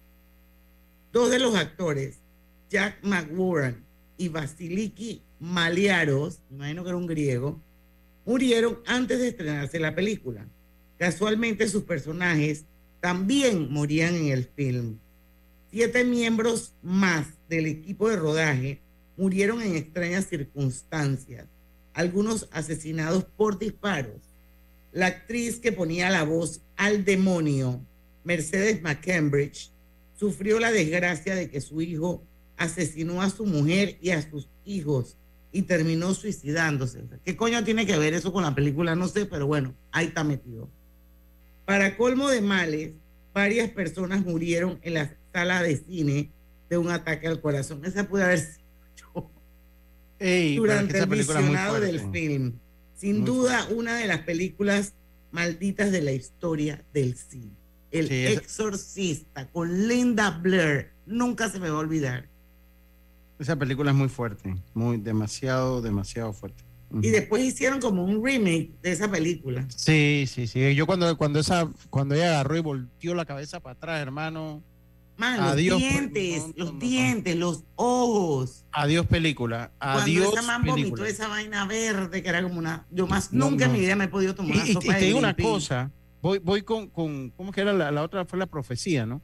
[1.13, 2.21] Dos de los actores,
[2.69, 3.85] Jack McWarren
[4.17, 7.61] y Vasiliki Maliaros, imagino que era un griego,
[8.25, 10.47] murieron antes de estrenarse la película.
[10.99, 12.65] Casualmente sus personajes
[13.01, 14.99] también morían en el film.
[15.71, 18.81] Siete miembros más del equipo de rodaje
[19.17, 21.47] murieron en extrañas circunstancias,
[21.93, 24.23] algunos asesinados por disparos.
[24.93, 27.85] La actriz que ponía la voz al demonio,
[28.27, 29.71] Mercedes McCambridge,
[30.17, 32.25] sufrió la desgracia de que su hijo
[32.57, 35.17] asesinó a su mujer y a sus hijos
[35.53, 37.05] y terminó suicidándose.
[37.25, 38.97] ¿Qué coño tiene que ver eso con la película?
[38.97, 40.69] No sé, pero bueno, ahí está metido.
[41.65, 42.95] Para colmo de males,
[43.33, 46.33] varias personas murieron en la sala de cine
[46.69, 47.85] de un ataque al corazón.
[47.85, 48.67] Esa puede haber sido
[49.15, 49.31] yo
[50.19, 52.55] Ey, durante el visionado del film.
[52.97, 54.95] Sin Muy duda, una de las películas
[55.31, 57.66] malditas de la historia del cine.
[57.91, 60.91] El Sí, Exorcista con Linda Blair.
[61.07, 62.29] Nunca se me va a olvidar.
[63.39, 64.57] Esa película es muy fuerte.
[64.75, 66.65] Muy, demasiado, demasiado fuerte.
[67.03, 69.67] Y después hicieron como un remake de esa película.
[69.75, 70.75] Sí, sí, sí.
[70.75, 74.63] Yo cuando, cuando esa, cuando ella agarró y volteó la cabeza para atrás, hermano.
[75.19, 78.65] Man, Adiós, los dientes, los dientes, los ojos.
[78.71, 79.73] Adiós película.
[79.81, 81.09] Adiós Cuando esa man vomitó película.
[81.09, 82.87] esa vaina verde que era como una.
[82.91, 85.05] Yo más nunca en mi vida me he podido tomar Y, una sopa y te
[85.07, 85.91] digo una cosa,
[86.23, 88.25] voy, voy con, con, ¿cómo que era la, la otra?
[88.25, 89.17] Fue la profecía, ¿no?
[89.17, 89.23] Ajá,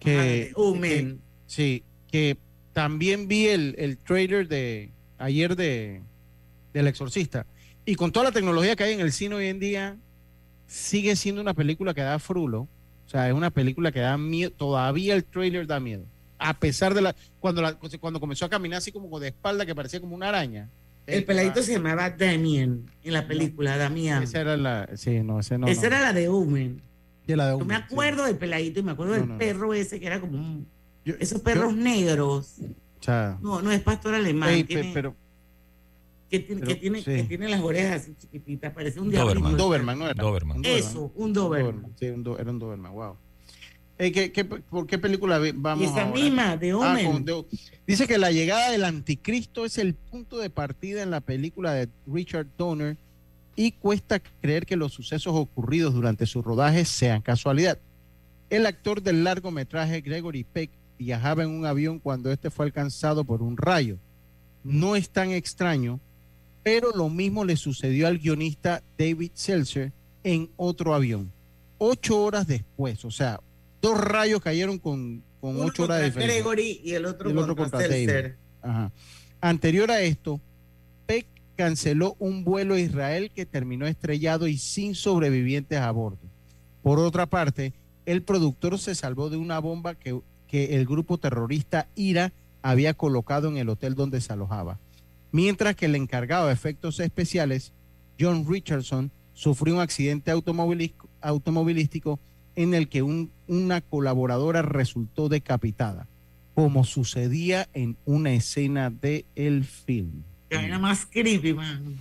[0.00, 1.16] Que, Omen.
[1.18, 2.36] que- sí, que
[2.72, 6.02] también vi el, el trailer de ayer de
[6.72, 7.46] del exorcista.
[7.86, 9.96] Y con toda la tecnología que hay en el cine hoy en día,
[10.66, 12.68] sigue siendo una película que da frulo.
[13.06, 14.50] O sea, es una película que da miedo.
[14.50, 16.04] Todavía el trailer da miedo.
[16.38, 17.14] A pesar de la.
[17.40, 20.68] Cuando, la, cuando comenzó a caminar así como de espalda, que parecía como una araña.
[21.06, 24.22] El peladito se llamaba Damien en la película, Damián.
[24.24, 24.88] Esa era la.
[24.96, 25.66] Sí, no, ese no.
[25.68, 25.86] Esa no.
[25.88, 26.82] era la de Omen.
[27.26, 27.82] De la de Yo me Omen, sí.
[27.92, 29.38] acuerdo del peladito y me acuerdo No, del no, no.
[29.38, 30.66] perro ese que era como un.
[31.04, 32.54] esos perros negros.
[33.40, 34.48] No, no es pastor alemán.
[34.50, 35.14] ey, tiene- pero.
[36.28, 37.04] que tiene, que tiene, sí.
[37.04, 39.34] que tiene las orejas así chiquititas, parece un Doberman.
[39.42, 39.62] diablito.
[39.64, 40.14] Doberman, ¿no era?
[40.20, 40.58] Doberman.
[40.58, 41.92] Un Eso, un Doberman.
[42.00, 43.16] Sí, un do- era un Doberman, wow.
[43.98, 46.14] Eh, ¿qué, qué, por qué película vamos Esa ahora?
[46.14, 47.24] misma, de Ah, Omen.
[47.24, 47.46] con
[47.86, 51.88] Dice que la llegada del anticristo es el punto de partida en la película de
[52.06, 52.98] Richard Donner
[53.54, 57.78] y cuesta creer que los sucesos ocurridos durante su rodaje sean casualidad.
[58.50, 63.42] El actor del largometraje Gregory Peck viajaba en un avión cuando este fue alcanzado por
[63.42, 63.96] un rayo.
[64.62, 66.00] No es tan extraño,
[66.62, 69.92] pero lo mismo le sucedió al guionista David Seltzer
[70.22, 71.32] en otro avión.
[71.78, 73.40] Ocho horas después, o sea,
[73.80, 76.34] dos rayos cayeron con, con ocho horas de diferencia.
[76.34, 78.06] Gregory y el otro, Y el otro contra, contra David.
[78.06, 78.36] Seltzer.
[78.62, 78.92] Ajá.
[79.40, 80.40] Anterior a esto,
[81.06, 86.18] Peck canceló un vuelo a Israel que terminó estrellado y sin sobrevivientes a bordo.
[86.82, 87.72] Por otra parte,
[88.04, 93.48] el productor se salvó de una bomba que, que el grupo terrorista IRA había colocado
[93.48, 94.78] en el hotel donde se alojaba.
[95.32, 97.72] Mientras que el encargado de efectos especiales,
[98.18, 102.18] John Richardson, sufrió un accidente automovilístico, automovilístico
[102.56, 106.08] en el que un- una colaboradora resultó decapitada,
[106.54, 110.22] como sucedía en una escena del el film.
[110.48, 111.96] Que vaina más creepy, man.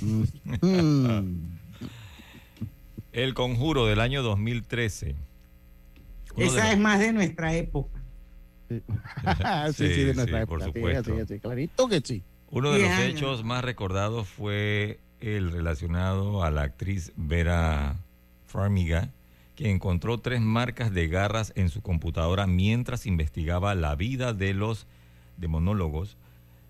[0.00, 0.24] Mm.
[3.12, 5.14] El Conjuro del año 2013.
[6.34, 8.00] Uno de Esa es más de nuestra época.
[8.68, 8.80] sí,
[9.76, 10.64] sí, de nuestra sí, por época.
[10.64, 11.16] Sí, supuesto.
[11.16, 12.22] sí, sí, clarito que sí.
[12.50, 13.16] Uno de los años.
[13.16, 17.96] hechos más recordados fue el relacionado a la actriz Vera
[18.46, 19.10] Farmiga,
[19.56, 24.86] que encontró tres marcas de garras en su computadora mientras investigaba la vida de los
[25.36, 26.16] demonólogos.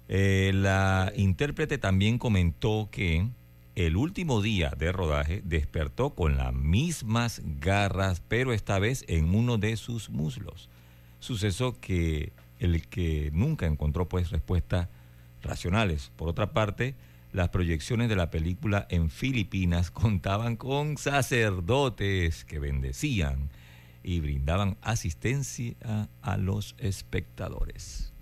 [0.09, 3.28] Eh, la intérprete también comentó que
[3.74, 9.59] el último día de rodaje despertó con las mismas garras, pero esta vez en uno
[9.59, 10.68] de sus muslos.
[11.18, 14.89] Suceso que el que nunca encontró pues respuestas
[15.43, 16.12] racionales.
[16.16, 16.95] Por otra parte,
[17.35, 23.51] las proyecciones de la película en Filipinas contaban con sacerdotes que bendecían
[24.03, 25.74] y brindaban asistencia
[26.22, 28.12] a los espectadores.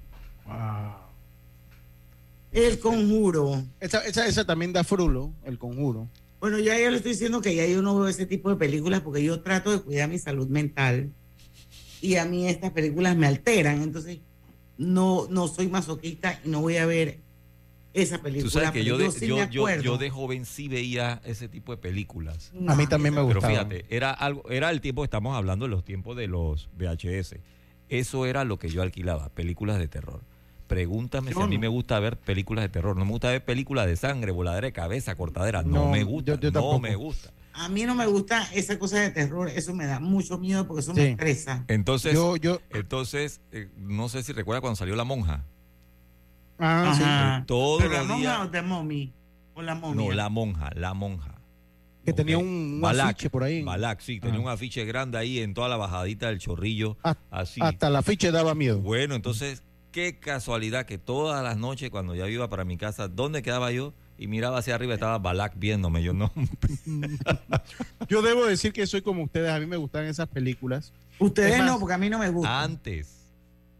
[2.53, 3.65] El conjuro.
[3.81, 6.09] Esa, esa, esa también da frulo, el conjuro.
[6.41, 9.03] Bueno, ya yo le estoy diciendo que ya yo no veo ese tipo de películas
[9.03, 11.13] porque yo trato de cuidar mi salud mental
[12.01, 13.83] y a mí estas películas me alteran.
[13.83, 14.21] Entonces,
[14.79, 17.22] no, no soy masoquista y no voy a ver
[17.95, 18.45] esa película.
[18.45, 19.37] Tú sabes que pero yo de, sí yo,
[19.81, 22.53] yo- de joven sí veía ese tipo de películas.
[22.67, 23.49] A mí también me Pero gustaba.
[23.53, 27.41] fíjate, era algo, era el tiempo, estamos hablando de los tiempos de los VHS.
[27.89, 30.23] Eso era lo que yo alquilaba, películas de terror.
[30.67, 31.61] Pregúntame si a mí no.
[31.61, 32.97] me gusta ver películas de terror.
[32.97, 35.63] No me gusta ver películas de sangre, voladera de cabeza, cortadera.
[35.63, 36.33] No, No, me gusta.
[36.33, 36.81] yo- yo no tampoco.
[36.81, 37.31] me gusta.
[37.53, 40.81] A mí no me gusta esa cosa de terror, eso me da mucho miedo porque
[40.81, 41.01] eso Sí.
[41.03, 41.65] me estresa.
[41.69, 45.45] Entonces, Yo- yo- entonces eh, no sé si recuerda cuando salió La Monja.
[46.65, 47.03] Ah, sí.
[47.03, 47.45] Ajá.
[47.47, 48.39] Todos ¿Pero la monja días.
[48.41, 49.13] o The Mommy?
[49.55, 50.05] ¿O la momia?
[50.07, 51.35] No, La Monja, La Monja.
[52.05, 52.43] Que tenía Ok.
[52.45, 53.63] un, un Balak, afiche por ahí.
[53.63, 54.43] Balak, sí, tenía Ah.
[54.43, 56.97] un afiche grande ahí en toda la bajadita del chorrillo.
[57.05, 57.61] Ah, así.
[57.63, 58.79] Hasta el afiche daba miedo.
[58.81, 63.43] Bueno, entonces, qué casualidad que todas las noches cuando ya iba para mi casa, ¿dónde
[63.43, 63.93] quedaba yo?
[64.19, 66.03] Y miraba hacia arriba, estaba Balak viéndome.
[66.03, 66.33] Yo no.
[68.09, 69.51] Yo debo decir que soy como ustedes.
[69.51, 70.93] A mí me gustan esas películas.
[71.19, 72.63] Ustedes Es más, no, porque a mí no me gusta.
[72.63, 73.22] Antes.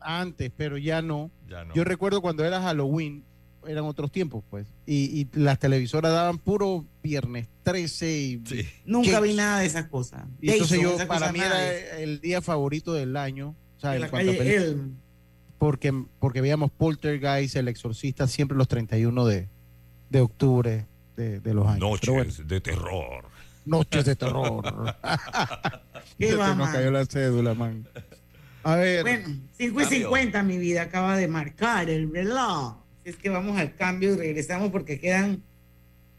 [0.05, 1.31] Antes, pero ya no.
[1.49, 1.75] Ya no.
[1.75, 3.25] Yo recuerdo cuando era Halloween,
[3.67, 4.67] eran otros tiempos, pues.
[4.87, 8.43] Y, y las televisoras daban puro viernes 13 y.
[8.85, 10.25] Nunca vi nada de esas cosas.
[10.41, 13.55] Y entonces Jason, yo, para mí era el día favorito del año.
[13.77, 14.73] O sea, de en la cuanto a calle películas.
[14.75, 14.97] Elm.
[15.59, 19.49] porque, porque veíamos Poltergeist, El Exorcista, siempre los 31 de,
[20.11, 20.87] de octubre
[21.17, 21.99] de, de los años.
[22.01, 23.25] Pero bueno, Noches de terror.
[23.65, 24.97] noches de terror.
[26.19, 27.87] ¿Qué Se va, nos cayó la cédula, man.
[28.65, 29.99] A ver, Bueno, 5 y Cambio.
[29.99, 32.77] 50 mi vida acaba de marcar el reloj.
[33.05, 35.43] Es que vamos al cambio y regresamos porque quedan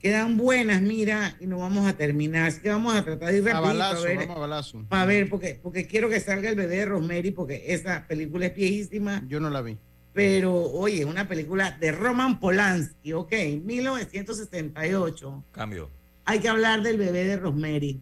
[0.04, 2.48] Quedan buenas, mira, y no vamos a terminar.
[2.50, 4.86] Así que vamos a tratar de ir A rapidito, balazo, a ver, vamos a balazo.
[4.90, 8.54] para ver, porque, porque quiero que salga el bebé de Rosemary, porque esa película es
[8.54, 9.24] viejísima.
[9.30, 9.78] Yo no la vi.
[10.12, 13.32] Pero, oye, una película de Roman Polanski, ok,
[13.64, 15.46] 1968.
[15.54, 15.90] Cambio.
[16.26, 18.02] Hay que hablar del bebé de Rosemary.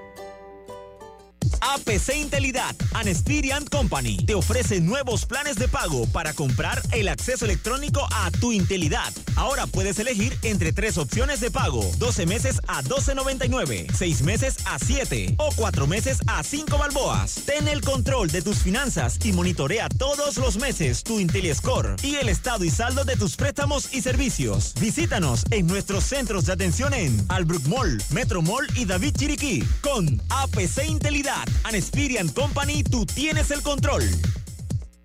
[1.91, 7.43] APC Intelidad and Experian Company te ofrece nuevos planes de pago para comprar el acceso
[7.43, 9.11] electrónico a tu Intelidad.
[9.35, 14.79] Ahora puedes elegir entre tres opciones de pago: 12 meses a 12.99, 6 meses a
[14.79, 17.41] 7 o 4 meses a 5 balboas.
[17.45, 22.29] Ten el control de tus finanzas y monitorea todos los meses tu IntelliScore y el
[22.29, 24.73] estado y saldo de tus préstamos y servicios.
[24.79, 29.61] Visítanos en nuestros centros de atención en Albrook Mall, Metro Mall y David Chiriquí.
[29.81, 34.03] Con APC Intelidad and Experian Company, tú tienes el control.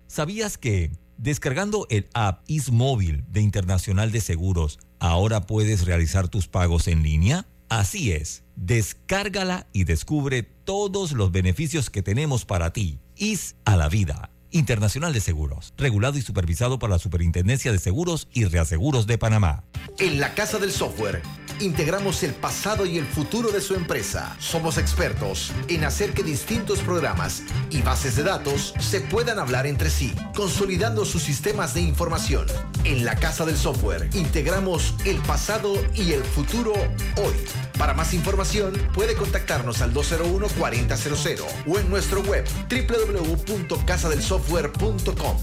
[0.05, 6.87] ¿Sabías que descargando el app Ismóvil de Internacional de Seguros, ahora puedes realizar tus pagos
[6.87, 7.47] en línea?
[7.67, 12.99] Así es, descárgala y descubre todos los beneficios que tenemos para ti.
[13.15, 14.29] Is a la vida.
[14.51, 19.63] Internacional de Seguros, regulado y supervisado por la Superintendencia de Seguros y Reaseguros de Panamá.
[19.99, 21.21] En la Casa del Software
[21.59, 24.35] integramos el pasado y el futuro de su empresa.
[24.39, 29.89] Somos expertos en hacer que distintos programas y bases de datos se puedan hablar entre
[29.89, 32.45] sí, consolidando sus sistemas de información.
[32.83, 36.73] En la Casa del Software integramos el pasado y el futuro
[37.17, 37.66] hoy.
[37.77, 45.37] Para más información puede contactarnos al 201-4000 o en nuestro web www.casadelsoftware.com.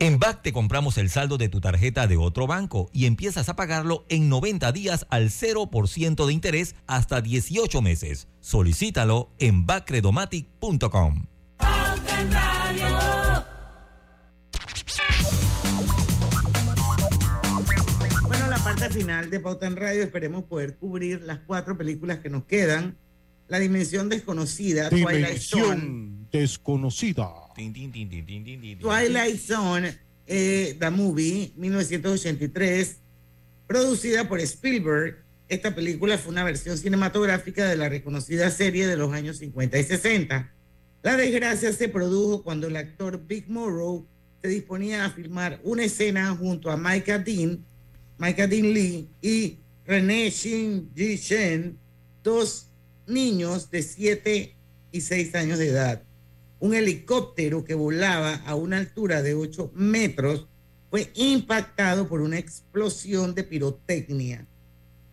[0.00, 3.56] En BAC te compramos el saldo de tu tarjeta de otro banco y empiezas a
[3.56, 8.26] pagarlo en 90 días al 0% de interés hasta 18 meses.
[8.40, 11.26] Solicítalo en bacredomatic.com.
[18.80, 22.96] Parte final de Pauta en Radio esperemos poder cubrir las cuatro películas que nos quedan.
[23.46, 25.64] La Dimensión Desconocida, Twilight Zone.
[25.64, 27.28] Dimensión desconocida.
[28.80, 33.00] Twilight Zone, eh, The Movie, 1983,
[33.66, 35.26] producida por Spielberg.
[35.50, 39.84] Esta película fue una versión cinematográfica de la reconocida serie de los años 50 y
[39.84, 40.54] 60.
[41.02, 44.06] La desgracia se produjo cuando el actor Big Morrow
[44.40, 47.66] se disponía a filmar una escena junto a Micah Dean,
[48.20, 51.78] Micah Dean Lee y René Shin Ji Shen,
[52.22, 52.68] dos
[53.06, 54.54] niños de 7
[54.92, 56.02] y 6 años de edad.
[56.58, 60.46] Un helicóptero que volaba a una altura de 8 metros
[60.90, 64.46] fue impactado por una explosión de pirotecnia.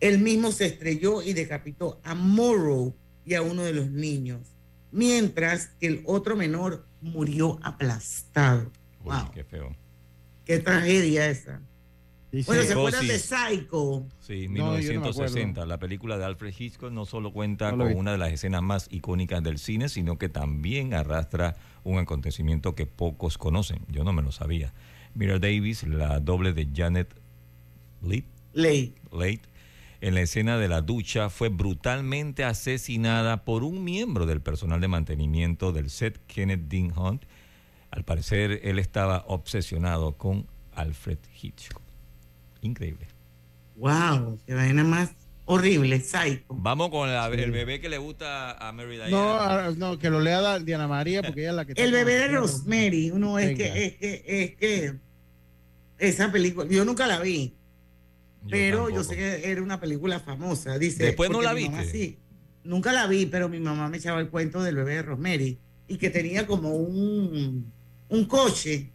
[0.00, 2.94] El mismo se estrelló y decapitó a Morrow
[3.24, 4.40] y a uno de los niños,
[4.92, 8.70] mientras que el otro menor murió aplastado.
[9.02, 9.74] Uy, Wow, qué feo.
[10.44, 11.62] qué tragedia esa.
[12.46, 13.18] Bueno, ¿se acuerdan de.
[13.18, 14.06] Psycho?
[14.20, 15.64] Sí, No, yo no me 1960.
[15.66, 17.94] la película de Alfred Hitchcock no solo cuenta No con vi.
[17.94, 22.86] una de las escenas más icónicas del cine, sino que también arrastra un acontecimiento que
[22.86, 23.80] pocos conocen.
[23.88, 24.74] Yo no me lo sabía.
[25.14, 27.14] Mira Davis, la doble de Janet
[28.02, 28.24] Leigh.
[28.52, 29.40] Leigh,
[30.00, 34.88] en la escena de la ducha, fue brutalmente asesinada por un miembro del personal de
[34.88, 37.24] mantenimiento del set, Kenneth Dean Hunt.
[37.90, 41.82] Al parecer, él estaba obsesionado con Alfred Hitchcock.
[42.62, 43.06] Increíble.
[43.76, 45.10] Wow, qué vaina más
[45.44, 46.44] horrible, Psycho.
[46.48, 49.10] Vamos con la- el bebé que le gusta a Mary Diana.
[49.10, 52.28] No, no, que lo lea Diana María porque ella es la que El bebé de
[52.28, 54.94] Rosemary, uno es que, es que, es que
[55.98, 57.56] Esa película, yo nunca la vi,
[58.50, 60.78] pero yo sé que era una película famosa.
[60.78, 61.54] Dice, Después no la
[61.84, 62.18] sí,
[62.64, 65.96] nunca la vi, pero mi mamá me echaba el cuento del bebé de Rosemary y
[65.96, 67.72] que tenía como un,
[68.08, 68.92] un coche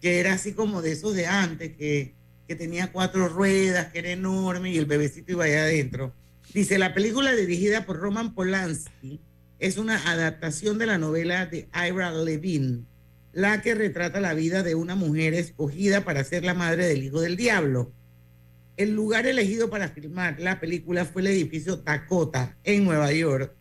[0.00, 2.14] que era así como de esos de antes, que,
[2.50, 6.12] que tenía cuatro ruedas, que era enorme y el bebecito iba allá adentro.
[6.52, 9.20] Dice, la película dirigida por Roman Polanski
[9.60, 12.88] es una adaptación de la novela de Ira Levin,
[13.32, 17.20] la que retrata la vida de una mujer escogida para ser la madre del hijo
[17.20, 17.92] del diablo.
[18.76, 23.54] El lugar elegido para filmar la película fue el edificio Dakota en Nueva York,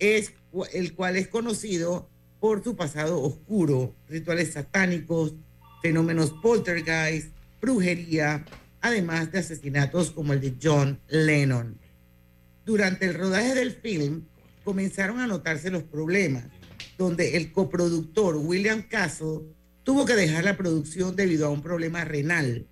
[0.00, 0.32] es,
[0.72, 5.36] el cual es conocido por su pasado oscuro, rituales satánicos,
[5.80, 8.44] fenómenos poltergeist, brujería,
[8.80, 11.78] además de asesinatos como el de John Lennon.
[12.64, 14.26] Durante el rodaje del film
[14.64, 16.44] comenzaron a notarse los problemas,
[16.96, 19.40] donde el coproductor William Castle
[19.82, 22.66] tuvo que dejar la producción debido a un problema renal.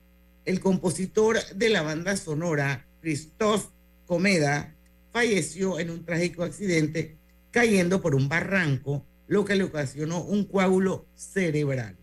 [0.44, 3.66] El compositor de la banda sonora, Christoph
[4.06, 4.74] Comeda,
[5.12, 7.18] falleció en un trágico accidente
[7.50, 11.96] cayendo por un barranco, lo que le ocasionó un coágulo cerebral.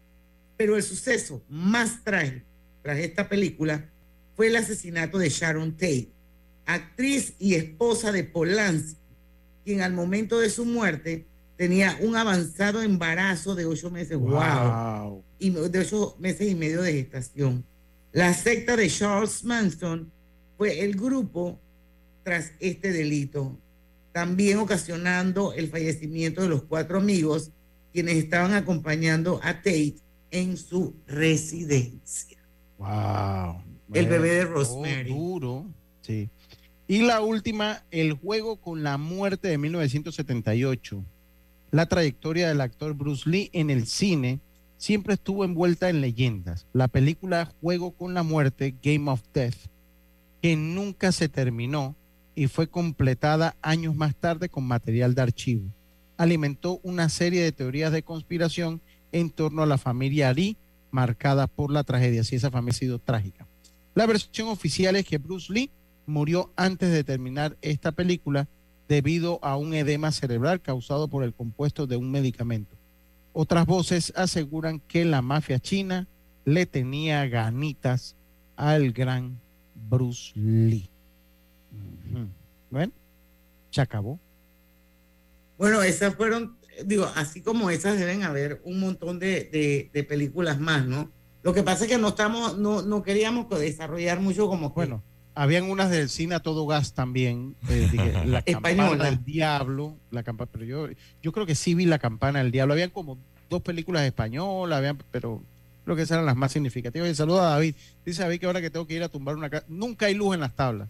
[0.57, 2.54] Pero el suceso más trágico
[2.85, 3.89] tras esta película
[4.35, 6.11] fue el asesinato de Sharon Tate,
[6.67, 8.99] actriz y esposa de Polanski,
[9.63, 11.25] quien al momento de su muerte
[11.57, 14.19] tenía un avanzado embarazo de ocho meses.
[14.19, 14.29] Wow.
[14.29, 15.23] Wow.
[15.39, 17.65] Y de ocho meses y medio de gestación.
[18.11, 20.11] La secta de Charles Manson
[20.55, 21.59] fue el grupo
[22.21, 23.57] tras este delito,
[24.11, 27.49] también ocasionando el fallecimiento de los cuatro amigos
[27.91, 29.95] quienes estaban acompañando a Tate
[30.29, 32.34] en su residencia.
[32.77, 33.61] Wow.
[33.93, 35.09] El bebé de Oh, Rosemary.
[35.13, 35.65] duro.
[36.01, 36.29] Sí.
[36.87, 41.03] Y la última, El juego con la muerte de 1978.
[41.71, 44.39] La trayectoria del actor Bruce Lee en el cine
[44.77, 46.67] siempre estuvo envuelta en leyendas.
[46.73, 49.55] La película Juego con la muerte, Game of Death,
[50.41, 51.95] que nunca se terminó
[52.35, 55.63] y fue completada años más tarde con material de archivo.
[56.17, 60.57] Alimentó una serie de teorías de conspiración en torno a la familia Lee,
[60.95, 63.45] marcada por la tragedia, si esa familia ha sido trágica.
[63.93, 65.69] La versión oficial es que Bruce Lee
[66.05, 68.47] murió antes de terminar esta película
[68.87, 72.75] debido a un edema cerebral causado por el compuesto de un medicamento.
[73.33, 76.07] Otras voces aseguran que la mafia china
[76.45, 78.15] le tenía ganitas
[78.55, 79.39] al gran
[79.89, 80.89] Bruce Lee.
[81.73, 82.27] Ujú.
[82.69, 82.93] Bueno,
[83.71, 84.19] se acabó.
[85.57, 90.59] Bueno, esas fueron, digo, así como esas deben haber un montón de, de- de películas
[90.59, 91.11] más, ¿no?
[91.43, 95.03] Lo que pasa es que no estamos, no, no queríamos desarrollar mucho como que- Bueno,
[95.35, 100.23] habían unas del cine a todo gas también, eh, dije, la campana del diablo, la
[100.23, 100.87] campana, pero yo,
[101.21, 102.73] yo creo que sí vi la campana del diablo.
[102.73, 103.17] Habían como
[103.49, 105.43] dos películas españolas, habían, pero
[105.83, 107.07] creo que esas eran las más significativas.
[107.09, 107.75] Y saludo a David.
[108.05, 110.33] Dice David que ahora que tengo que ir a tumbar una casa, nunca hay luz
[110.33, 110.89] en las tablas.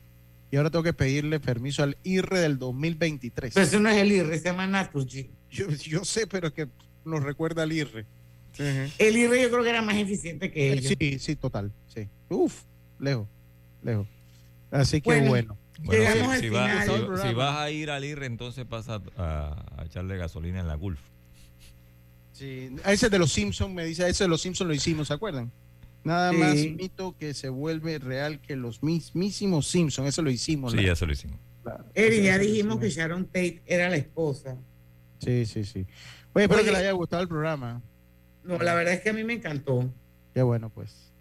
[0.52, 3.54] Y ahora tengo que pedirle permiso al IRRE del 2023.
[3.54, 5.32] Pero eso no es el IRRE, se llama Naturgy.
[5.56, 6.68] Yo, yo sé, pero es que
[7.06, 8.06] nos recuerda al IRRE.
[8.98, 10.94] El IRRE yo creo que era más eficiente que ellos.
[11.00, 11.72] Sí, sí, total.
[11.94, 12.08] Sí.
[12.30, 12.64] Uf,
[13.00, 13.28] lejos,
[13.84, 14.08] lejos.
[14.72, 15.58] Así que Bueno, bueno.
[15.80, 20.16] Bueno, Llegamos si, vas- si- si a ir al IRRE, entonces pasa a, a echarle
[20.18, 21.00] gasolina en la Gulf.
[22.32, 25.08] Sí, a ese de los Simpsons me dice, a ese de los Simpsons lo hicimos,
[25.08, 25.52] ¿se acuerdan?
[26.04, 26.38] Nada Sí.
[26.38, 30.72] más mito que se vuelve real que los mismísimos Simpsons, eso lo hicimos.
[30.74, 31.40] Sí, la- eso lo hicimos.
[31.64, 32.90] la- Eri, ya dijimos que.
[32.90, 34.56] Sharon Tate era la esposa.
[35.20, 35.86] Sí, sí, sí.
[36.34, 36.66] Oye, espero Oye.
[36.66, 37.82] que le haya gustado el programa.
[38.44, 39.92] No, la verdad es que a mí me encantó.
[40.34, 41.12] Qué bueno, pues.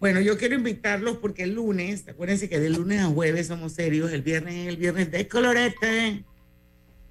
[0.00, 4.12] Bueno, yo quiero invitarlos porque el lunes, acuérdense que de lunes a jueves somos serios,
[4.12, 6.24] el viernes es el viernes de colorete.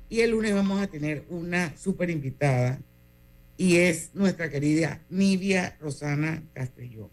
[0.09, 2.79] Y el lunes vamos a tener una súper invitada
[3.57, 7.09] y es nuestra querida Nivia Rosana Castellón.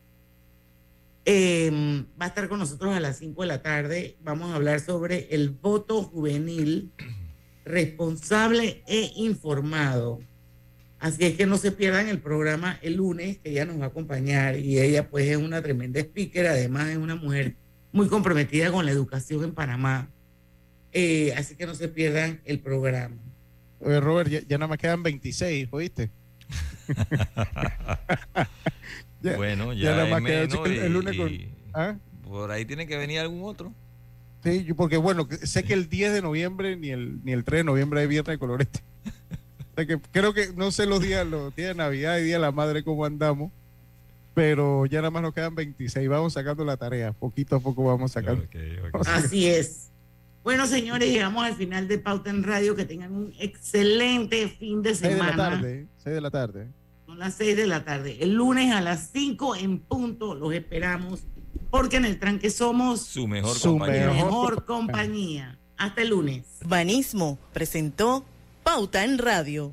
[1.24, 4.16] Eh, va a estar con nosotros a las 5 de la tarde.
[4.22, 6.92] Vamos a hablar sobre el voto juvenil
[7.64, 10.20] responsable e informado.
[10.98, 13.88] Así es que no se pierdan el programa el lunes, que ella nos va a
[13.88, 17.56] acompañar y ella pues es una tremenda speaker, además es una mujer
[17.92, 20.08] muy comprometida con la educación en Panamá.
[20.92, 23.16] Eh, así que no se pierdan el programa.
[23.80, 26.10] Oye, Robert, ya, ya nada más quedan 26, ¿oíste?
[29.22, 31.96] Ya- bueno, ya ya, nada más queda menos el- el y- lunes con- y ¿Ah?
[32.24, 33.72] por ahí tiene que venir algún otro.
[34.44, 37.60] Sí, yo- porque bueno, sé que el 10 de noviembre ni el, ni el 3
[37.60, 38.80] de noviembre hay viernes de colorete.
[39.72, 42.34] O sea que creo que no sé los días, los días de Navidad y Día
[42.36, 43.50] de la Madre cómo andamos,
[44.34, 46.08] pero ya nada más nos quedan 26.
[46.08, 48.44] Vamos sacando la tarea, poquito a poco vamos sacando.
[49.06, 49.90] Así es.
[50.44, 52.76] Bueno, señores, llegamos al final de Pauta en Radio.
[52.76, 55.50] Que tengan un excelente fin de 6 de la semana.
[55.50, 56.68] tarde, 6 de la tarde.
[57.06, 58.18] Son las 6 de la tarde.
[58.20, 61.24] El lunes a las 5 en punto los esperamos
[61.74, 64.06] porque en el tranque somos Su mejor su compañía.
[64.06, 65.58] mejor compañía.
[65.76, 66.44] Hasta el lunes.
[66.64, 68.24] Banismo presentó
[68.62, 69.72] Pauta en Radio.